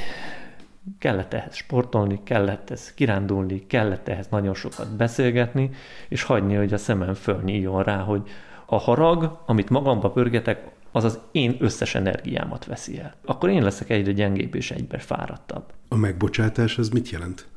Kellett 0.99 1.33
ehhez 1.33 1.55
sportolni, 1.55 2.19
kellett 2.23 2.69
ez 2.69 2.93
kirándulni, 2.93 3.67
kellett 3.67 4.07
ehhez 4.07 4.27
nagyon 4.27 4.53
sokat 4.53 4.95
beszélgetni, 4.95 5.69
és 6.09 6.23
hagyni, 6.23 6.55
hogy 6.55 6.73
a 6.73 6.77
szemem 6.77 7.13
fölnyíljon 7.13 7.83
rá, 7.83 7.97
hogy 7.97 8.21
a 8.65 8.77
harag, 8.77 9.37
amit 9.45 9.69
magamba 9.69 10.09
pörgetek, 10.09 10.67
az 10.91 11.03
az 11.03 11.19
én 11.31 11.55
összes 11.59 11.95
energiámat 11.95 12.65
veszi 12.65 12.99
el. 12.99 13.13
Akkor 13.25 13.49
én 13.49 13.63
leszek 13.63 13.89
egyre 13.89 14.11
gyengébb 14.11 14.55
és 14.55 14.71
egybe 14.71 14.97
fáradtabb. 14.97 15.63
A 15.87 15.95
megbocsátás 15.95 16.77
az 16.77 16.89
mit 16.89 17.09
jelent? 17.09 17.47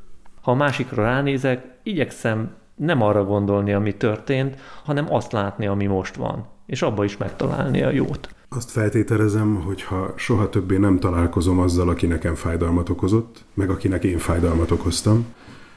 Ha 0.40 0.50
a 0.50 0.54
másikra 0.54 1.02
ránézek, 1.02 1.64
igyekszem 1.82 2.54
nem 2.75 3.02
arra 3.02 3.25
gondolni, 3.25 3.73
ami 3.73 3.97
történt, 3.97 4.61
hanem 4.85 5.14
azt 5.14 5.32
látni, 5.32 5.66
ami 5.66 5.87
most 5.87 6.14
van, 6.14 6.47
és 6.66 6.82
abba 6.82 7.04
is 7.04 7.16
megtalálni 7.16 7.82
a 7.82 7.90
jót. 7.90 8.35
Azt 8.50 8.70
feltételezem, 8.70 9.54
hogy 9.54 9.82
ha 9.82 10.12
soha 10.16 10.48
többé 10.48 10.76
nem 10.76 10.98
találkozom 10.98 11.58
azzal, 11.58 11.88
aki 11.88 12.06
nekem 12.06 12.34
fájdalmat 12.34 12.88
okozott, 12.88 13.44
meg 13.54 13.70
akinek 13.70 14.04
én 14.04 14.18
fájdalmat 14.18 14.70
okoztam, 14.70 15.26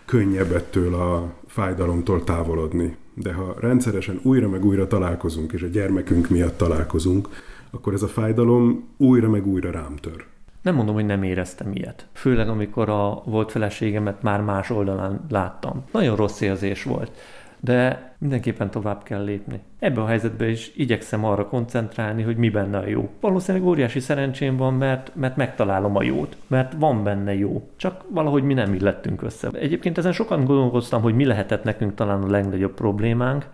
könnyebb 0.05 0.51
ettől 0.51 0.93
a 0.93 1.33
fájdalomtól 1.47 2.23
távolodni. 2.23 2.95
De 3.13 3.33
ha 3.33 3.55
rendszeresen 3.59 4.19
újra 4.23 4.49
meg 4.49 4.65
újra 4.65 4.87
találkozunk, 4.87 5.51
és 5.51 5.61
a 5.61 5.67
gyermekünk 5.67 6.29
miatt 6.29 6.57
találkozunk, 6.57 7.29
akkor 7.71 7.93
ez 7.93 8.01
a 8.01 8.07
fájdalom 8.07 8.87
újra 8.97 9.29
meg 9.29 9.47
újra 9.47 9.71
rám 9.71 9.95
tör. 9.95 10.25
Nem 10.61 10.75
mondom, 10.75 10.95
hogy 10.95 11.05
nem 11.05 11.23
éreztem 11.23 11.71
ilyet. 11.73 12.07
Főleg, 12.13 12.49
amikor 12.49 12.89
a 12.89 13.21
volt 13.25 13.51
feleségemet 13.51 14.21
már 14.21 14.41
más 14.41 14.69
oldalán 14.69 15.25
láttam. 15.29 15.83
Nagyon 15.91 16.15
rossz 16.15 16.41
érzés 16.41 16.83
volt 16.83 17.11
de 17.63 18.13
mindenképpen 18.17 18.71
tovább 18.71 19.03
kell 19.03 19.23
lépni. 19.23 19.59
Ebbe 19.79 20.01
a 20.01 20.05
helyzetben 20.05 20.49
is 20.49 20.71
igyekszem 20.75 21.25
arra 21.25 21.47
koncentrálni, 21.47 22.21
hogy 22.21 22.37
mi 22.37 22.49
benne 22.49 22.77
a 22.77 22.87
jó. 22.87 23.09
Valószínűleg 23.19 23.67
óriási 23.67 23.99
szerencsém 23.99 24.57
van, 24.57 24.73
mert, 24.73 25.11
mert 25.15 25.35
megtalálom 25.35 25.95
a 25.95 26.03
jót, 26.03 26.37
mert 26.47 26.73
van 26.77 27.03
benne 27.03 27.35
jó. 27.35 27.69
Csak 27.75 28.03
valahogy 28.09 28.43
mi 28.43 28.53
nem 28.53 28.73
illettünk 28.73 29.21
össze. 29.21 29.49
Egyébként 29.53 29.97
ezen 29.97 30.11
sokan 30.11 30.45
gondolkoztam, 30.45 31.01
hogy 31.01 31.15
mi 31.15 31.25
lehetett 31.25 31.63
nekünk 31.63 31.95
talán 31.95 32.21
a 32.21 32.29
legnagyobb 32.29 32.73
problémánk, 32.73 33.45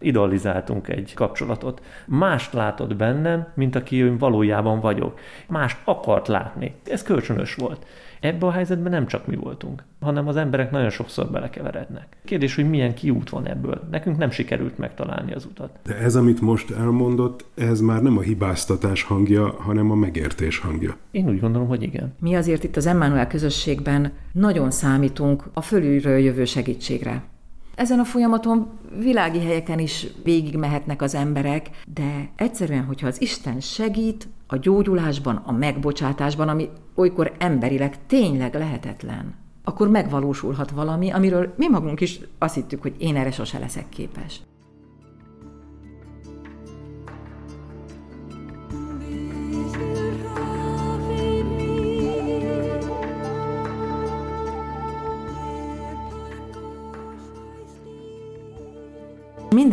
idealizáltunk 0.00 0.88
egy 0.88 1.14
kapcsolatot. 1.14 1.82
Mást 2.06 2.52
látott 2.52 2.96
bennem, 2.96 3.46
mint 3.54 3.74
aki 3.74 3.96
én 3.96 4.18
valójában 4.18 4.80
vagyok. 4.80 5.18
Mást 5.48 5.78
akart 5.84 6.28
látni. 6.28 6.74
Ez 6.84 7.02
kölcsönös 7.02 7.54
volt. 7.54 7.86
Ebbe 8.20 8.46
a 8.46 8.50
helyzetben 8.50 8.92
nem 8.92 9.06
csak 9.06 9.26
mi 9.26 9.36
voltunk, 9.36 9.82
hanem 10.00 10.28
az 10.28 10.36
emberek 10.36 10.70
nagyon 10.70 10.90
sokszor 10.90 11.30
belekeverednek. 11.30 12.16
Kérdés, 12.24 12.54
hogy 12.54 12.68
milyen 12.68 12.94
kiút 12.94 13.30
van 13.30 13.46
ebből. 13.46 13.80
Nekünk 13.90 14.18
nem 14.18 14.30
sikerült 14.30 14.78
megtalálni 14.78 15.32
az 15.32 15.44
utat. 15.44 15.78
De 15.82 15.96
ez, 15.96 16.16
amit 16.16 16.40
most 16.40 16.70
elmondott, 16.70 17.44
ez 17.54 17.80
már 17.80 18.02
nem 18.02 18.18
a 18.18 18.20
hibáztatás 18.20 19.02
hangja, 19.02 19.54
hanem 19.58 19.90
a 19.90 19.94
megértés 19.94 20.58
hangja. 20.58 20.96
Én 21.10 21.28
úgy 21.28 21.40
gondolom, 21.40 21.68
hogy 21.68 21.82
igen. 21.82 22.14
Mi 22.20 22.34
azért 22.34 22.64
itt 22.64 22.76
az 22.76 22.86
Emmanuel 22.86 23.26
közösségben 23.26 24.12
nagyon 24.32 24.70
számítunk 24.70 25.44
a 25.52 25.60
fölülről 25.60 26.18
jövő 26.18 26.44
segítségre. 26.44 27.22
Ezen 27.78 27.98
a 27.98 28.04
folyamaton 28.04 28.68
világi 28.98 29.40
helyeken 29.40 29.78
is 29.78 30.06
végig 30.24 30.56
mehetnek 30.56 31.02
az 31.02 31.14
emberek, 31.14 31.70
de 31.94 32.30
egyszerűen, 32.36 32.84
hogyha 32.84 33.06
az 33.06 33.20
Isten 33.20 33.60
segít 33.60 34.28
a 34.46 34.56
gyógyulásban, 34.56 35.36
a 35.36 35.52
megbocsátásban, 35.52 36.48
ami 36.48 36.68
olykor 36.94 37.32
emberileg 37.38 38.06
tényleg 38.06 38.54
lehetetlen, 38.54 39.34
akkor 39.64 39.88
megvalósulhat 39.88 40.70
valami, 40.70 41.10
amiről 41.10 41.54
mi 41.56 41.68
magunk 41.68 42.00
is 42.00 42.20
azt 42.38 42.54
hittük, 42.54 42.82
hogy 42.82 42.94
én 42.98 43.16
erre 43.16 43.30
sose 43.30 43.58
leszek 43.58 43.88
képes. 43.88 44.40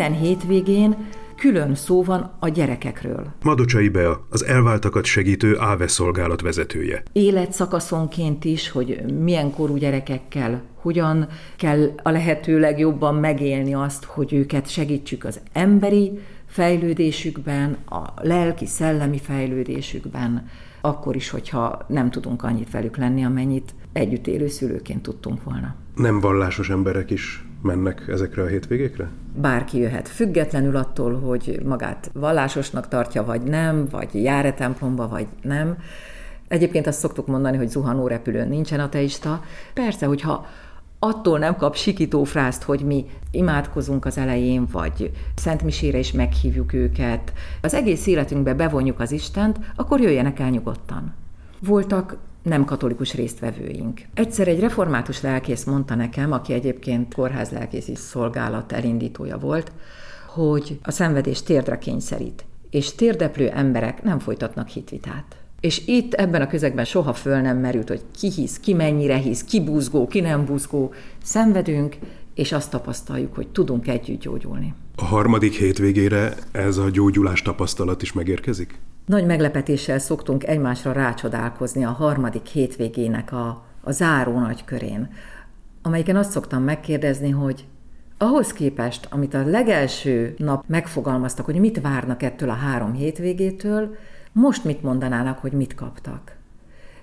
Minden 0.10 0.24
hétvégén 0.24 1.08
külön 1.36 1.76
szó 1.76 2.04
van 2.04 2.36
a 2.40 2.48
gyerekekről. 2.50 3.34
Madocsai 3.44 3.90
Bea, 3.90 4.26
az 4.30 4.46
elváltakat 4.46 5.06
segítő 5.06 5.54
AVE 5.54 5.88
szolgálat 5.88 6.42
vezetője. 6.42 7.04
Életszakaszonként 7.12 8.46
is, 8.46 8.70
hogy 8.70 9.04
milyen 9.20 9.52
korú 9.52 9.76
gyerekekkel, 9.76 10.62
hogyan 10.76 11.28
kell 11.58 11.92
a 12.04 12.10
lehető 12.10 12.60
legjobban 12.60 13.16
megélni 13.16 13.74
azt, 13.74 14.04
hogy 14.04 14.34
őket 14.34 14.70
segítsük 14.70 15.24
az 15.24 15.40
emberi 15.54 16.20
fejlődésükben, 16.46 17.78
a 17.90 18.14
lelki, 18.22 18.66
szellemi 18.66 19.20
fejlődésükben, 19.20 20.50
akkor 20.82 21.16
is, 21.16 21.30
hogyha 21.30 21.86
nem 21.88 22.12
tudunk 22.12 22.44
annyit 22.44 22.72
velük 22.72 22.98
lenni, 22.98 23.24
amennyit 23.26 23.74
együtt 23.94 24.28
élő 24.28 24.48
szülőként 24.48 25.02
tudtunk 25.02 25.44
volna. 25.44 25.76
Nem 25.96 26.20
vallásos 26.20 26.70
emberek 26.70 27.12
is 27.12 27.46
mennek 27.66 28.04
ezekre 28.08 28.42
a 28.42 28.48
hétvégékre? 28.48 29.10
Bárki 29.36 29.78
jöhet, 29.78 30.08
függetlenül 30.08 30.76
attól, 30.76 31.20
hogy 31.20 31.60
magát 31.66 32.10
vallásosnak 32.14 32.88
tartja, 32.88 33.24
vagy 33.24 33.42
nem, 33.42 33.88
vagy 33.92 34.24
jár-e 34.24 34.54
templomba, 34.54 35.08
vagy 35.08 35.28
nem. 35.42 35.78
Egyébként 36.48 36.88
azt 36.88 37.00
szoktuk 37.00 37.28
mondani, 37.28 37.58
hogy 37.58 37.70
zuhanó 37.70 38.08
repülőn 38.08 38.48
nincsen 38.48 38.80
ateista. 38.80 39.42
Persze, 39.74 40.06
hogyha 40.06 40.46
attól 41.00 41.40
nem 41.40 41.56
kap 41.56 41.76
sikító 41.76 42.24
frászt, 42.24 42.64
hogy 42.64 42.82
mi 42.82 43.06
imádkozunk 43.32 44.06
az 44.06 44.18
elején, 44.18 44.68
vagy 44.72 45.12
szentmisére 45.36 45.98
is 45.98 46.12
meghívjuk 46.12 46.74
őket, 46.74 47.34
az 47.62 47.74
egész 47.74 48.08
életünkbe 48.08 48.54
bevonjuk 48.54 49.00
az 49.00 49.12
Istent, 49.12 49.60
akkor 49.76 50.02
jöjjenek 50.02 50.40
el 50.40 50.50
nyugodtan. 50.50 51.14
Voltak 51.60 52.18
nem 52.46 52.66
katolikus 52.66 53.14
résztvevőink. 53.14 54.02
Egyszer 54.14 54.48
egy 54.48 54.60
református 54.60 55.22
lelkész 55.22 55.64
mondta 55.64 55.96
nekem, 55.96 56.32
aki 56.32 56.54
egyébként 56.54 57.14
kórházlelkészi 57.14 57.96
szolgálat 57.96 58.72
elindítója 58.72 59.38
volt, 59.38 59.72
hogy 60.28 60.80
a 60.84 60.92
szenvedés 60.92 61.44
térdre 61.44 61.78
kényszerít, 61.78 62.46
és 62.70 62.96
térdeplő 62.96 63.50
emberek 63.50 64.04
nem 64.04 64.20
folytatnak 64.20 64.68
hitvitát. 64.68 65.38
És 65.60 65.88
itt 65.88 66.14
ebben 66.14 66.42
a 66.42 66.48
közegben 66.48 66.86
soha 66.86 67.14
föl 67.14 67.42
nem 67.42 67.58
merült, 67.58 67.88
hogy 67.88 68.02
ki 68.20 68.32
hisz, 68.32 68.60
ki 68.60 68.74
mennyire 68.74 69.18
hisz, 69.18 69.44
ki 69.44 69.64
buzgó, 69.64 70.08
ki 70.08 70.20
nem 70.20 70.46
buzgó. 70.46 70.94
Szenvedünk, 71.24 71.96
és 72.34 72.52
azt 72.52 72.72
tapasztaljuk, 72.72 73.36
hogy 73.36 73.48
tudunk 73.48 73.88
együtt 73.88 74.22
gyógyulni. 74.22 74.74
A 74.96 75.04
harmadik 75.04 75.54
hétvégére 75.54 76.34
ez 76.52 76.78
a 76.78 76.90
gyógyulás 76.90 77.42
tapasztalat 77.42 78.02
is 78.02 78.14
megérkezik? 78.14 78.80
Nagy 79.06 79.26
meglepetéssel 79.26 80.00
szoktunk 80.00 80.48
egymásra 80.48 80.92
rácsodálkozni 80.92 81.84
a 81.84 81.90
harmadik 81.90 82.46
hétvégének 82.46 83.32
a, 83.32 83.64
a 83.82 83.92
záró 83.92 84.40
nagykörén, 84.40 85.10
amelyiken 85.82 86.16
azt 86.16 86.32
szoktam 86.32 86.64
megkérdezni, 86.64 87.30
hogy 87.30 87.66
ahhoz 88.18 88.54
képest, 88.54 89.08
amit 89.12 89.34
a 89.34 89.46
legelső 89.46 90.34
nap 90.38 90.64
megfogalmaztak, 90.68 91.46
hogy 91.46 91.60
mit 91.60 91.82
várnak 91.82 92.24
ettől 92.24 92.50
a 92.50 92.54
három 92.54 92.94
hétvégétől, 92.94 93.96
most 94.32 94.64
mit 94.64 94.84
mondanának, 94.84 95.40
hogy 95.40 95.52
mit 95.52 95.76
kaptak. 95.76 96.36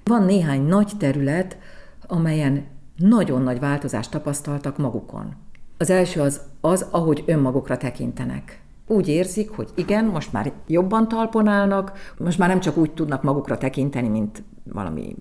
Van 0.04 0.24
néhány 0.24 0.62
nagy 0.62 0.92
terület, 0.98 1.58
amelyen 2.06 2.64
nagyon 2.96 3.42
nagy 3.42 3.58
változást 3.58 4.10
tapasztaltak 4.10 4.78
magukon. 4.78 5.34
Az 5.78 5.90
első 5.90 6.20
az 6.20 6.40
az, 6.60 6.86
ahogy 6.90 7.24
önmagukra 7.26 7.76
tekintenek 7.76 8.61
úgy 8.92 9.08
érzik, 9.08 9.50
hogy 9.50 9.68
igen, 9.74 10.04
most 10.04 10.32
már 10.32 10.52
jobban 10.66 11.08
talpon 11.08 11.46
állnak, 11.46 11.92
most 12.18 12.38
már 12.38 12.48
nem 12.48 12.60
csak 12.60 12.76
úgy 12.76 12.90
tudnak 12.90 13.22
magukra 13.22 13.58
tekinteni, 13.58 14.08
mint 14.08 14.42
valami 14.64 15.16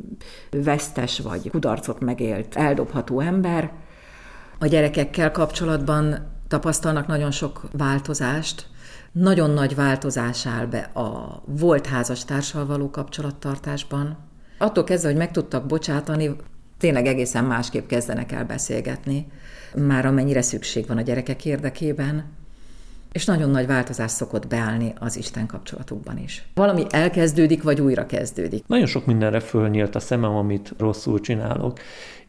vesztes 0.52 1.20
vagy 1.20 1.50
kudarcot 1.50 2.00
megélt, 2.00 2.56
eldobható 2.56 3.20
ember. 3.20 3.72
A 4.60 4.66
gyerekekkel 4.66 5.32
kapcsolatban 5.32 6.30
tapasztalnak 6.48 7.08
nagyon 7.08 7.32
sok 7.32 7.62
változást, 7.72 8.68
nagyon 9.12 9.50
nagy 9.50 9.76
változás 9.76 10.46
áll 10.46 10.66
be 10.66 10.80
a 10.80 11.42
volt 11.46 11.88
házastársal 11.88 12.66
való 12.66 12.90
kapcsolattartásban. 12.90 14.18
Attól 14.58 14.84
kezdve, 14.84 15.10
hogy 15.10 15.18
meg 15.18 15.32
tudtak 15.32 15.66
bocsátani, 15.66 16.36
tényleg 16.78 17.06
egészen 17.06 17.46
másképp 17.46 17.88
kezdenek 17.88 18.32
el 18.32 18.46
beszélgetni, 18.46 19.28
már 19.76 20.06
amennyire 20.06 20.42
szükség 20.42 20.88
van 20.88 20.98
a 20.98 21.02
gyerekek 21.02 21.46
érdekében 21.46 22.40
és 23.12 23.26
nagyon 23.26 23.50
nagy 23.50 23.68
változás 23.68 24.12
szokott 24.12 24.48
beállni 24.48 24.94
az 25.00 25.18
Isten 25.18 25.46
kapcsolatukban 25.46 26.18
is. 26.18 26.44
Valami 26.54 26.86
elkezdődik, 26.90 27.64
vagy 27.64 27.82
újra 27.82 28.06
kezdődik. 28.06 28.64
Nagyon 28.68 28.86
sok 28.86 29.06
mindenre 29.06 29.40
fölnyílt 29.40 29.96
a 29.96 30.00
szemem, 30.00 30.36
amit 30.36 30.74
rosszul 30.78 31.20
csinálok, 31.20 31.80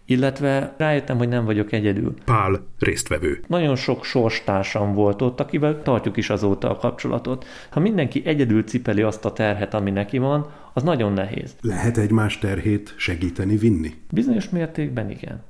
illetve 0.04 0.74
rájöttem, 0.78 1.18
hogy 1.18 1.28
nem 1.28 1.44
vagyok 1.44 1.72
egyedül. 1.72 2.14
Pál 2.24 2.66
résztvevő. 2.78 3.40
Nagyon 3.46 3.76
sok 3.76 4.04
sorstársam 4.04 4.94
volt 4.94 5.22
ott, 5.22 5.40
akivel 5.40 5.82
tartjuk 5.82 6.16
is 6.16 6.30
azóta 6.30 6.70
a 6.70 6.76
kapcsolatot. 6.76 7.44
Ha 7.70 7.80
mindenki 7.80 8.22
egyedül 8.24 8.64
cipeli 8.64 9.02
azt 9.02 9.24
a 9.24 9.32
terhet, 9.32 9.74
ami 9.74 9.90
neki 9.90 10.18
van, 10.18 10.50
az 10.72 10.82
nagyon 10.82 11.12
nehéz. 11.12 11.56
Lehet 11.60 11.98
egymás 11.98 12.38
terhét 12.38 12.94
segíteni, 12.96 13.56
vinni? 13.56 13.94
Bizonyos 14.10 14.48
mértékben 14.48 15.10
igen. 15.10 15.42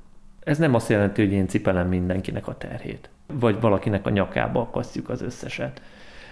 Ez 0.44 0.58
nem 0.58 0.74
azt 0.74 0.88
jelenti, 0.88 1.22
hogy 1.22 1.32
én 1.32 1.48
cipelem 1.48 1.88
mindenkinek 1.88 2.48
a 2.48 2.56
terhét 2.58 3.10
vagy 3.40 3.60
valakinek 3.60 4.06
a 4.06 4.10
nyakába 4.10 4.60
akasztjuk 4.60 5.08
az 5.08 5.22
összeset. 5.22 5.82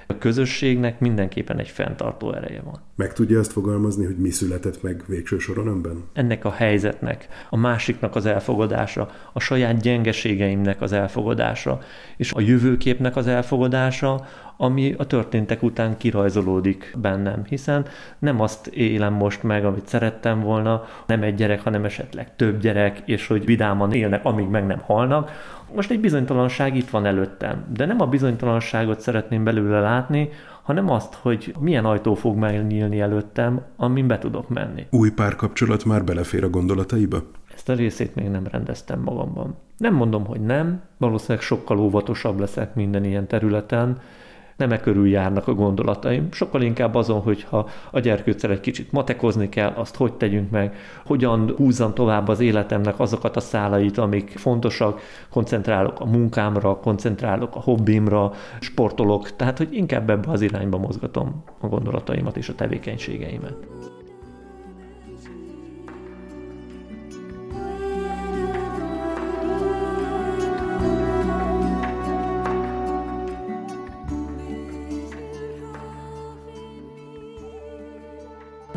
A 0.07 0.19
közösségnek 0.19 1.01
mindenképpen 1.01 1.59
egy 1.59 1.69
fenntartó 1.69 2.33
ereje 2.33 2.61
van. 2.65 2.81
Meg 2.95 3.13
tudja 3.13 3.39
azt 3.39 3.53
fogalmazni, 3.53 4.05
hogy 4.05 4.17
mi 4.17 4.31
született 4.31 4.83
meg 4.83 5.05
végső 5.07 5.39
soron 5.39 5.67
önben? 5.67 6.05
Ennek 6.13 6.45
a 6.45 6.51
helyzetnek, 6.51 7.29
a 7.51 7.57
másiknak 7.57 8.17
az 8.17 8.27
elfogadása, 8.27 9.11
a 9.33 9.41
saját 9.41 9.81
gyengeségeimnek 9.81 10.81
az 10.81 10.93
elfogadása, 10.93 11.81
és 12.17 12.33
a 12.33 12.41
jövőképnek 12.41 13.17
az 13.17 13.27
elfogadása, 13.27 14.27
ami 14.63 14.95
a 14.99 15.05
történtek 15.05 15.63
után 15.63 15.97
kirajzolódik 15.97 16.97
bennem, 17.01 17.45
hiszen 17.49 17.87
nem 18.19 18.41
azt 18.41 18.67
élem 18.67 19.13
most 19.13 19.43
meg, 19.43 19.65
amit 19.65 19.87
szerettem 19.87 20.41
volna, 20.41 20.85
nem 21.07 21.23
egy 21.23 21.35
gyerek, 21.35 21.63
hanem 21.63 21.85
esetleg 21.85 22.37
több 22.37 22.61
gyerek, 22.61 23.03
és 23.05 23.27
hogy 23.27 23.45
vidáman 23.45 23.93
élnek, 23.93 24.25
amíg 24.25 24.49
meg 24.49 24.67
nem 24.67 24.79
halnak. 24.79 25.31
Most 25.75 25.91
egy 25.91 26.01
bizonytalanság 26.01 26.77
itt 26.77 26.91
van 26.91 27.07
előttem, 27.07 27.65
de 27.73 27.87
nem 27.87 28.01
a 28.01 28.07
bizonytalanságot 28.07 29.01
szeretném 29.01 29.45
belőle 29.45 29.81
látni, 29.81 30.29
hanem 30.63 30.91
azt, 30.91 31.15
hogy 31.15 31.55
milyen 31.61 31.85
ajtó 31.85 32.15
fog 32.15 32.37
megnyílni 32.37 33.01
előttem, 33.01 33.61
amin 33.77 34.07
be 34.07 34.19
tudok 34.19 34.49
menni. 34.49 34.87
Új 34.91 35.11
párkapcsolat 35.11 35.85
már 35.85 36.05
belefér 36.05 36.45
a 36.45 36.51
gondolataiba? 36.51 37.23
Ezt 37.55 37.69
a 37.69 37.75
részét 37.75 38.15
még 38.15 38.29
nem 38.29 38.47
rendeztem 38.51 39.01
magamban. 39.01 39.55
Nem 39.77 39.95
mondom, 39.95 40.27
hogy 40.27 40.41
nem, 40.41 40.81
valószínűleg 40.97 41.43
sokkal 41.43 41.79
óvatosabb 41.79 42.41
leszek 42.41 42.75
minden 42.75 43.05
ilyen 43.05 43.27
területen, 43.27 43.99
nem 44.61 44.73
e 44.73 44.81
körül 44.81 45.09
járnak 45.09 45.49
a 45.49 45.55
gondolataim, 45.55 46.29
sokkal 46.33 46.63
inkább 46.63 46.95
azon, 46.95 47.21
hogyha 47.21 47.69
a 47.91 48.01
gyerkőccel 48.01 48.51
egy 48.51 48.61
kicsit 48.61 48.93
matekozni 48.93 49.49
kell, 49.49 49.73
azt 49.75 49.97
hogy 49.97 50.13
tegyünk 50.13 50.51
meg, 50.51 50.77
hogyan 51.05 51.55
húzzam 51.57 51.95
tovább 51.95 52.29
az 52.29 52.41
életemnek 52.41 53.01
azokat 53.01 53.37
a 53.37 53.41
szálait, 53.41 53.99
amik 53.99 54.31
fontosak, 54.37 55.01
koncentrálok 55.31 56.01
a 56.01 56.05
munkámra, 56.05 56.77
koncentrálok 56.77 57.57
a 57.57 57.61
hobbimra, 57.61 58.33
sportolok, 58.61 59.37
tehát 59.37 59.59
hogy 59.59 59.69
inkább 59.75 60.11
ebbe 60.11 60.31
az 60.31 60.41
irányba 60.41 60.79
mozgatom 60.79 61.45
a 61.61 61.67
gondolataimat 61.67 62.37
és 62.37 62.49
a 62.49 62.55
tevékenységeimet. 62.55 63.57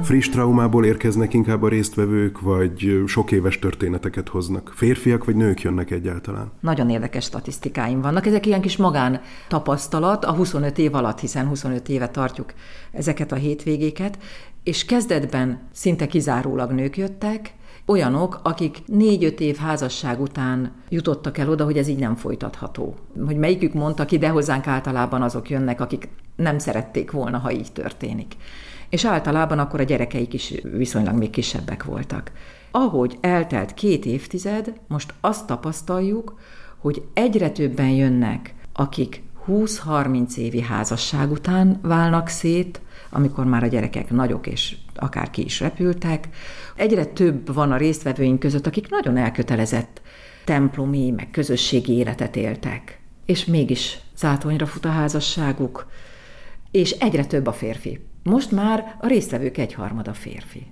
Friss 0.03 0.29
traumából 0.29 0.85
érkeznek 0.85 1.33
inkább 1.33 1.63
a 1.63 1.67
résztvevők, 1.67 2.41
vagy 2.41 3.03
sok 3.07 3.31
éves 3.31 3.59
történeteket 3.59 4.29
hoznak? 4.29 4.71
Férfiak 4.75 5.25
vagy 5.25 5.35
nők 5.35 5.61
jönnek 5.61 5.91
egyáltalán? 5.91 6.51
Nagyon 6.59 6.89
érdekes 6.89 7.23
statisztikáim 7.23 8.01
vannak. 8.01 8.25
Ezek 8.25 8.45
ilyen 8.45 8.61
kis 8.61 8.77
magán 8.77 9.21
tapasztalat 9.47 10.25
a 10.25 10.31
25 10.33 10.77
év 10.77 10.95
alatt, 10.95 11.19
hiszen 11.19 11.47
25 11.47 11.89
éve 11.89 12.07
tartjuk 12.07 12.53
ezeket 12.91 13.31
a 13.31 13.35
hétvégéket, 13.35 14.17
és 14.63 14.85
kezdetben 14.85 15.59
szinte 15.71 16.07
kizárólag 16.07 16.71
nők 16.71 16.97
jöttek, 16.97 17.53
olyanok, 17.85 18.39
akik 18.43 18.81
négy-öt 18.85 19.39
év 19.39 19.57
házasság 19.57 20.21
után 20.21 20.71
jutottak 20.89 21.37
el 21.37 21.49
oda, 21.49 21.63
hogy 21.63 21.77
ez 21.77 21.87
így 21.87 21.99
nem 21.99 22.15
folytatható. 22.15 22.95
Hogy 23.25 23.37
melyikük 23.37 23.73
mondta 23.73 24.05
ki, 24.05 24.17
de 24.17 24.29
hozzánk 24.29 24.67
általában 24.67 25.21
azok 25.21 25.49
jönnek, 25.49 25.81
akik 25.81 26.09
nem 26.35 26.59
szerették 26.59 27.11
volna, 27.11 27.37
ha 27.37 27.51
így 27.51 27.71
történik 27.73 28.35
és 28.93 29.05
általában 29.05 29.59
akkor 29.59 29.79
a 29.79 29.83
gyerekeik 29.83 30.33
is 30.33 30.53
viszonylag 30.63 31.15
még 31.15 31.29
kisebbek 31.29 31.83
voltak. 31.83 32.31
Ahogy 32.71 33.17
eltelt 33.21 33.73
két 33.73 34.05
évtized, 34.05 34.73
most 34.87 35.13
azt 35.21 35.47
tapasztaljuk, 35.47 36.39
hogy 36.77 37.03
egyre 37.13 37.49
többen 37.49 37.89
jönnek, 37.89 38.55
akik 38.73 39.23
20-30 39.47 40.35
évi 40.35 40.61
házasság 40.61 41.31
után 41.31 41.79
válnak 41.81 42.27
szét, 42.27 42.81
amikor 43.13 43.45
már 43.45 43.63
a 43.63 43.67
gyerekek 43.67 44.09
nagyok 44.09 44.47
és 44.47 44.75
akár 44.95 45.29
ki 45.29 45.43
is 45.43 45.59
repültek. 45.59 46.27
Egyre 46.75 47.05
több 47.05 47.53
van 47.53 47.71
a 47.71 47.77
résztvevőink 47.77 48.39
között, 48.39 48.67
akik 48.67 48.89
nagyon 48.89 49.17
elkötelezett 49.17 50.01
templomi, 50.45 51.11
meg 51.11 51.29
közösségi 51.31 51.93
életet 51.93 52.35
éltek. 52.35 52.99
És 53.25 53.45
mégis 53.45 53.99
zátonyra 54.17 54.65
fut 54.65 54.85
a 54.85 54.89
házasságuk, 54.89 55.87
és 56.71 56.91
egyre 56.91 57.25
több 57.25 57.47
a 57.47 57.53
férfi. 57.53 57.99
Most 58.23 58.51
már 58.51 58.95
a 59.01 59.07
résztvevők 59.07 59.57
egyharmada 59.57 60.13
férfi. 60.13 60.67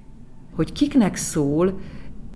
Hogy 0.56 0.72
kiknek 0.72 1.16
szól, 1.16 1.80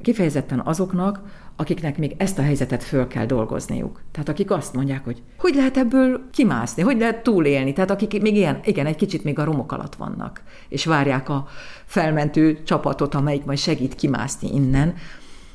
kifejezetten 0.02 0.60
azoknak, 0.60 1.22
akiknek 1.56 1.98
még 1.98 2.16
ezt 2.18 2.40
a 2.40 2.42
helyzetet 2.42 2.84
föl 2.84 3.08
kell 3.08 3.26
dolgozniuk. 3.26 4.02
Tehát 4.12 4.30
akik 4.30 4.52
azt 4.52 4.74
mondják, 4.74 5.04
hogy 5.04 5.22
hogy 5.38 5.56
lehet 5.56 5.78
ebből 5.78 6.22
kimászni, 6.32 6.84
hogy 6.84 6.98
lehet 6.98 7.24
túlélni. 7.24 7.74
Tehát 7.74 7.92
akik 7.92 8.22
még 8.22 8.36
ilyen, 8.36 8.60
igen, 8.64 8.86
egy 8.86 8.96
kicsit 8.96 9.24
még 9.24 9.40
a 9.40 9.44
romok 9.44 9.72
alatt 9.72 9.96
vannak, 9.96 10.42
és 10.70 10.86
várják 10.86 11.30
a 11.30 11.48
felmentő 11.86 12.64
csapatot, 12.64 13.16
amelyik 13.16 13.46
majd 13.46 13.58
segít 13.58 13.96
kimászni 13.96 14.54
innen. 14.54 14.94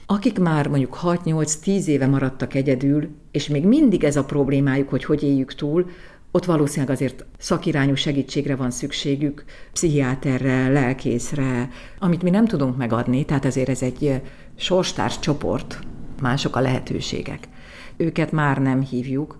Akik 0.06 0.38
már 0.38 0.68
mondjuk 0.68 0.98
6-8-10 1.02 1.84
éve 1.84 2.06
maradtak 2.06 2.54
egyedül, 2.54 3.08
és 3.30 3.48
még 3.48 3.66
mindig 3.66 4.04
ez 4.04 4.16
a 4.16 4.24
problémájuk, 4.24 4.88
hogy 4.88 5.04
hogy 5.04 5.22
éljük 5.22 5.54
túl, 5.54 5.86
ott 6.32 6.44
valószínűleg 6.44 6.94
azért 6.94 7.24
szakirányú 7.38 7.94
segítségre 7.94 8.56
van 8.56 8.70
szükségük, 8.70 9.44
pszichiáterre, 9.72 10.68
lelkészre, 10.68 11.68
amit 11.98 12.22
mi 12.22 12.30
nem 12.30 12.46
tudunk 12.46 12.76
megadni, 12.76 13.24
tehát 13.24 13.44
ezért 13.44 13.68
ez 13.68 13.82
egy 13.82 14.20
sorstárs 14.60 15.18
csoport, 15.18 15.78
mások 16.22 16.56
a 16.56 16.60
lehetőségek. 16.60 17.48
Őket 17.96 18.32
már 18.32 18.58
nem 18.58 18.82
hívjuk. 18.82 19.38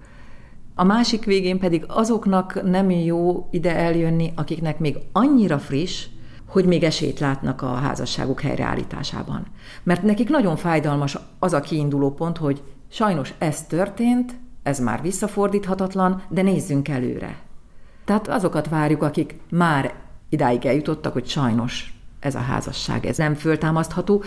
A 0.74 0.85
másik 0.85 1.24
végén 1.24 1.59
pedig 1.59 1.85
azoknak 1.88 2.62
nem 2.62 2.90
jó 2.90 3.48
ide 3.50 3.76
eljönni, 3.76 4.33
akiknek 4.37 4.78
még 4.78 4.96
annyira 5.12 5.59
friss, 5.59 6.06
hogy 6.46 6.64
még 6.64 6.83
esélyt 6.83 7.18
látnak 7.18 7.62
a 7.62 7.74
házasságuk 7.74 8.40
helyreállításában. 8.40 9.46
Mert 9.83 10.02
nekik 10.02 10.28
nagyon 10.28 10.56
fájdalmas 10.56 11.18
az 11.38 11.52
a 11.52 11.61
kiinduló 11.61 12.11
pont, 12.11 12.37
hogy 12.37 12.62
sajnos 12.88 13.35
ez 13.38 13.62
történt, 13.62 14.38
ez 14.62 14.80
már 14.80 15.02
visszafordíthatatlan, 15.02 16.22
de 16.28 16.42
nézzünk 16.42 16.88
előre. 16.88 17.38
Tehát 18.04 18.28
azokat 18.28 18.68
várjuk, 18.68 19.02
akik 19.02 19.35
már 19.50 19.94
idáig 20.28 20.66
eljutottak, 20.66 21.12
hogy 21.12 21.26
sajnos 21.26 21.94
ez 22.20 22.35
a 22.35 22.38
házasság, 22.38 23.06
ez 23.06 23.16
nem 23.16 23.35
föltámasztható, 23.35 24.22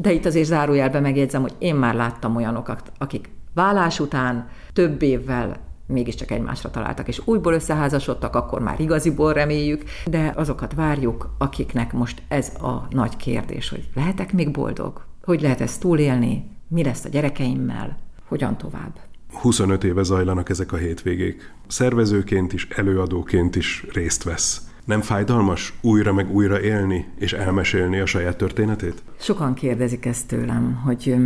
de 0.00 0.12
itt 0.12 0.24
azért 0.24 0.46
zárójelbe 0.46 1.00
megjegyzem, 1.00 1.42
hogy 1.42 1.54
én 1.58 1.74
már 1.74 1.94
láttam 1.94 2.36
olyanokat, 2.36 2.92
akik 2.98 3.30
vállás 3.54 4.00
után 4.00 4.48
több 4.72 5.02
évvel 5.02 5.56
mégiscsak 5.86 6.30
egymásra 6.30 6.70
találtak, 6.70 7.08
és 7.08 7.20
újból 7.24 7.52
összeházasodtak, 7.52 8.34
akkor 8.34 8.60
már 8.60 8.80
igaziból 8.80 9.32
reméljük, 9.32 9.82
de 10.06 10.32
azokat 10.36 10.74
várjuk, 10.74 11.34
akiknek 11.38 11.92
most 11.92 12.22
ez 12.28 12.52
a 12.60 12.86
nagy 12.90 13.16
kérdés, 13.16 13.68
hogy 13.68 13.88
lehetek 13.94 14.32
még 14.32 14.50
boldog? 14.50 15.04
Hogy 15.24 15.40
lehet 15.40 15.60
ezt 15.60 15.80
túlélni? 15.80 16.50
Mi 16.68 16.82
lesz 16.82 17.04
a 17.04 17.08
gyerekeimmel? 17.08 17.98
Hogyan 18.28 18.56
tovább? 18.56 18.98
25 19.32 19.84
éve 19.84 20.02
zajlanak 20.02 20.48
ezek 20.48 20.72
a 20.72 20.76
hétvégék. 20.76 21.52
Szervezőként 21.66 22.52
is, 22.52 22.68
előadóként 22.68 23.56
is 23.56 23.86
részt 23.92 24.22
vesz. 24.22 24.71
Nem 24.84 25.00
fájdalmas 25.00 25.74
újra 25.80 26.12
meg 26.12 26.34
újra 26.34 26.60
élni 26.60 27.06
és 27.18 27.32
elmesélni 27.32 27.98
a 27.98 28.06
saját 28.06 28.36
történetét? 28.36 29.02
Sokan 29.18 29.54
kérdezik 29.54 30.06
ezt 30.06 30.26
tőlem, 30.26 30.80
hogy 30.84 31.16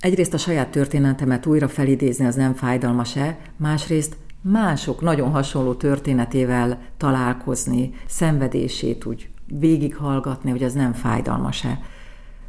egyrészt 0.00 0.34
a 0.34 0.38
saját 0.38 0.68
történetemet 0.68 1.46
újra 1.46 1.68
felidézni 1.68 2.26
az 2.26 2.34
nem 2.34 2.54
fájdalmas-e, 2.54 3.38
másrészt 3.56 4.16
mások 4.40 5.00
nagyon 5.00 5.30
hasonló 5.30 5.74
történetével 5.74 6.80
találkozni, 6.96 7.90
szenvedését 8.06 9.04
úgy 9.04 9.28
végighallgatni, 9.46 10.50
hogy 10.50 10.62
az 10.62 10.72
nem 10.72 10.92
fájdalmas-e. 10.92 11.78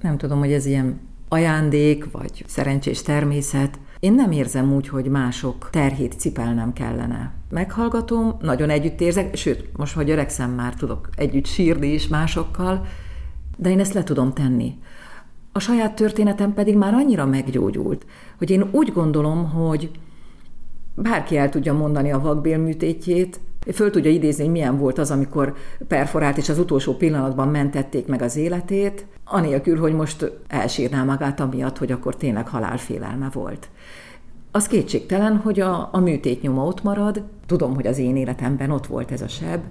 Nem 0.02 0.18
tudom, 0.18 0.40
hogy 0.40 0.52
ez 0.52 0.66
ilyen 0.66 1.00
ajándék, 1.30 2.12
vagy 2.12 2.44
szerencsés 2.48 3.02
természet, 3.02 3.80
én 4.04 4.14
nem 4.14 4.32
érzem 4.32 4.74
úgy, 4.74 4.88
hogy 4.88 5.06
mások 5.06 5.70
terhét 5.72 6.20
cipelnem 6.20 6.74
kellene. 6.74 7.34
Meghallgatom, 7.50 8.38
nagyon 8.42 8.70
együtt 8.70 9.02
érzek, 9.02 9.36
sőt, 9.36 9.78
most, 9.78 9.94
hogy 9.94 10.10
öregszem 10.10 10.52
már, 10.52 10.74
tudok 10.74 11.10
együtt 11.16 11.46
sírni 11.46 11.88
is 11.88 12.08
másokkal, 12.08 12.86
de 13.58 13.70
én 13.70 13.80
ezt 13.80 13.94
le 13.94 14.04
tudom 14.04 14.34
tenni. 14.34 14.78
A 15.52 15.60
saját 15.60 15.96
történetem 15.96 16.54
pedig 16.54 16.76
már 16.76 16.94
annyira 16.94 17.26
meggyógyult, 17.26 18.06
hogy 18.38 18.50
én 18.50 18.68
úgy 18.72 18.92
gondolom, 18.94 19.50
hogy 19.50 19.92
bárki 20.96 21.38
el 21.38 21.50
tudja 21.50 21.74
mondani 21.74 22.12
a 22.12 22.22
vakbélműtétjét, 22.22 23.40
föl 23.72 23.90
tudja 23.90 24.12
idézni, 24.12 24.44
hogy 24.44 24.52
milyen 24.52 24.78
volt 24.78 24.98
az, 24.98 25.12
amikor 25.12 25.54
perforált, 25.88 26.38
és 26.38 26.50
az 26.50 26.60
utolsó 26.60 26.94
pillanatban 26.94 27.48
mentették 27.48 28.08
meg 28.08 28.22
az 28.22 28.36
életét, 28.36 29.06
anélkül, 29.26 29.80
hogy 29.80 29.94
most 29.94 30.32
elsírná 30.48 31.04
magát 31.04 31.40
amiatt, 31.40 31.78
hogy 31.78 31.92
akkor 31.92 32.16
tényleg 32.16 32.48
halálfélelme 32.48 33.30
volt. 33.34 33.70
Az 34.52 34.68
kétségtelen, 34.68 35.38
hogy 35.38 35.60
a, 35.60 35.90
a 35.92 36.00
műtét 36.00 36.42
nyoma 36.42 36.66
ott 36.66 36.84
marad, 36.84 37.24
tudom, 37.46 37.76
hogy 37.76 37.88
az 37.88 37.98
én 37.98 38.16
életemben 38.16 38.72
ott 38.72 38.88
volt 38.88 39.12
ez 39.12 39.22
a 39.22 39.28
seb, 39.28 39.64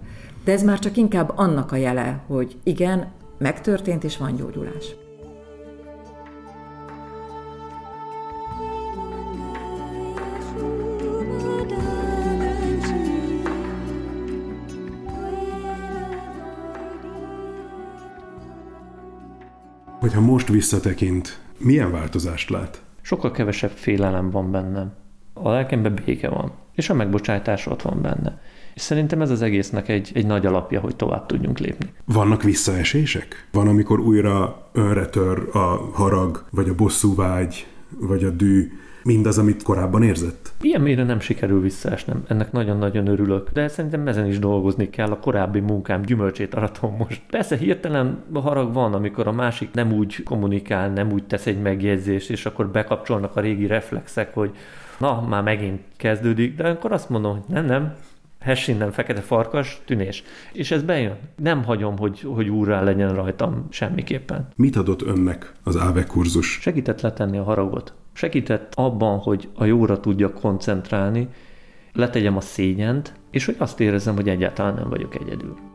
de 0.44 0.52
ez 0.52 0.62
már 0.62 0.78
csak 0.78 0.96
inkább 0.96 1.32
annak 1.36 1.72
a 1.72 1.76
jele, 1.76 2.22
hogy 2.26 2.56
igen, 2.62 3.10
megtörtént 3.38 4.04
és 4.04 4.16
van 4.16 4.36
gyógyulás. 4.36 4.94
Hogyha 20.02 20.20
most 20.20 20.48
visszatekint, 20.48 21.40
milyen 21.58 21.90
változást 21.90 22.50
lát? 22.50 22.82
Sokkal 23.00 23.30
kevesebb 23.30 23.70
félelem 23.70 24.30
van 24.30 24.50
bennem. 24.50 24.92
A 25.32 25.50
lelkemben 25.50 26.00
béke 26.04 26.28
van, 26.28 26.52
és 26.74 26.90
a 26.90 26.94
megbocsátás 26.94 27.66
ott 27.66 27.82
van 27.82 28.02
benne. 28.02 28.40
És 28.74 28.82
szerintem 28.82 29.20
ez 29.20 29.30
az 29.30 29.42
egésznek 29.42 29.88
egy, 29.88 30.10
egy 30.14 30.26
nagy 30.26 30.46
alapja, 30.46 30.80
hogy 30.80 30.96
tovább 30.96 31.26
tudjunk 31.26 31.58
lépni. 31.58 31.92
Vannak 32.04 32.42
visszaesések? 32.42 33.48
Van, 33.52 33.68
amikor 33.68 34.00
újra 34.00 34.68
önre 34.72 35.06
tör 35.06 35.48
a 35.52 35.90
harag, 35.92 36.44
vagy 36.50 36.68
a 36.68 36.74
bosszúvágy, 36.74 37.66
vagy 37.98 38.24
a 38.24 38.30
dű, 38.30 38.72
mindaz, 39.04 39.38
amit 39.38 39.62
korábban 39.62 40.02
érzett? 40.02 40.52
Ilyen 40.60 40.80
mélyre 40.80 41.04
nem 41.04 41.20
sikerül 41.20 41.60
visszaesnem, 41.60 42.24
ennek 42.26 42.52
nagyon-nagyon 42.52 43.06
örülök, 43.06 43.50
de 43.52 43.68
szerintem 43.68 44.08
ezen 44.08 44.26
is 44.26 44.38
dolgozni 44.38 44.90
kell, 44.90 45.10
a 45.10 45.18
korábbi 45.18 45.60
munkám 45.60 46.02
gyümölcsét 46.02 46.54
aratom 46.54 46.96
most. 46.96 47.22
Persze 47.30 47.56
hirtelen 47.56 48.22
harag 48.32 48.72
van, 48.72 48.94
amikor 48.94 49.26
a 49.26 49.32
másik 49.32 49.72
nem 49.72 49.92
úgy 49.92 50.22
kommunikál, 50.22 50.88
nem 50.88 51.12
úgy 51.12 51.24
tesz 51.24 51.46
egy 51.46 51.62
megjegyzést, 51.62 52.30
és 52.30 52.46
akkor 52.46 52.68
bekapcsolnak 52.68 53.36
a 53.36 53.40
régi 53.40 53.66
reflexek, 53.66 54.34
hogy 54.34 54.50
na, 54.98 55.26
már 55.28 55.42
megint 55.42 55.80
kezdődik, 55.96 56.56
de 56.56 56.68
akkor 56.68 56.92
azt 56.92 57.08
mondom, 57.08 57.32
hogy 57.32 57.42
nem, 57.48 57.64
nem, 57.64 57.94
hess 58.42 58.68
innen, 58.68 58.92
fekete 58.92 59.20
farkas, 59.20 59.80
tűnés. 59.84 60.22
És 60.52 60.70
ez 60.70 60.82
bejön. 60.82 61.16
Nem 61.36 61.64
hagyom, 61.64 61.98
hogy, 61.98 62.20
hogy 62.20 62.48
úrrá 62.48 62.82
legyen 62.82 63.14
rajtam 63.14 63.66
semmiképpen. 63.70 64.48
Mit 64.56 64.76
adott 64.76 65.02
önnek 65.02 65.52
az 65.62 65.76
AVE 65.76 66.04
kurzus? 66.04 66.58
Segített 66.60 67.00
letenni 67.00 67.38
a 67.38 67.42
haragot. 67.42 67.94
Segített 68.12 68.74
abban, 68.74 69.18
hogy 69.18 69.48
a 69.54 69.64
jóra 69.64 70.00
tudjak 70.00 70.34
koncentrálni, 70.34 71.28
letegyem 71.92 72.36
a 72.36 72.40
szégyent, 72.40 73.12
és 73.30 73.44
hogy 73.44 73.56
azt 73.58 73.80
érezzem, 73.80 74.14
hogy 74.14 74.28
egyáltalán 74.28 74.74
nem 74.74 74.88
vagyok 74.88 75.14
egyedül. 75.14 75.71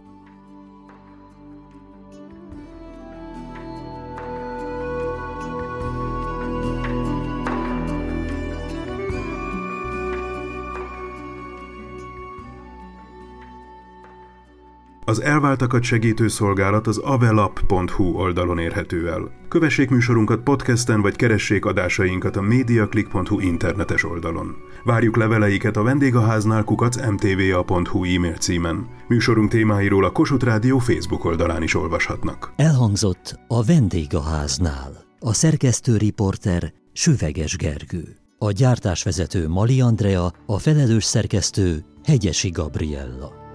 Az 15.09 15.21
elváltakat 15.21 15.83
segítő 15.83 16.27
szolgálat 16.27 16.87
az 16.87 16.97
avelap.hu 16.97 18.03
oldalon 18.03 18.59
érhető 18.59 19.09
el. 19.09 19.31
Kövessék 19.47 19.89
műsorunkat 19.89 20.39
podcasten, 20.39 21.01
vagy 21.01 21.15
keressék 21.15 21.65
adásainkat 21.65 22.35
a 22.35 22.41
mediaclick.hu 22.41 23.39
internetes 23.39 24.03
oldalon. 24.03 24.55
Várjuk 24.83 25.15
leveleiket 25.15 25.77
a 25.77 25.83
vendégháznál 25.83 26.63
kukac 26.63 26.95
mtva.hu 26.95 28.03
e-mail 28.03 28.35
címen. 28.35 28.87
Műsorunk 29.07 29.49
témáiról 29.49 30.05
a 30.05 30.11
Kossuth 30.11 30.45
Rádió 30.45 30.77
Facebook 30.77 31.25
oldalán 31.25 31.63
is 31.63 31.75
olvashatnak. 31.75 32.53
Elhangzott 32.55 33.39
a 33.47 33.63
vendégháznál. 33.63 34.91
A 35.19 35.33
szerkesztő 35.33 35.97
riporter 35.97 36.73
Süveges 36.93 37.55
Gergő. 37.55 38.17
A 38.37 38.51
gyártásvezető 38.51 39.47
Mali 39.47 39.81
Andrea, 39.81 40.33
a 40.45 40.57
felelős 40.57 41.03
szerkesztő 41.03 41.85
Hegyesi 42.03 42.49
Gabriella. 42.49 43.46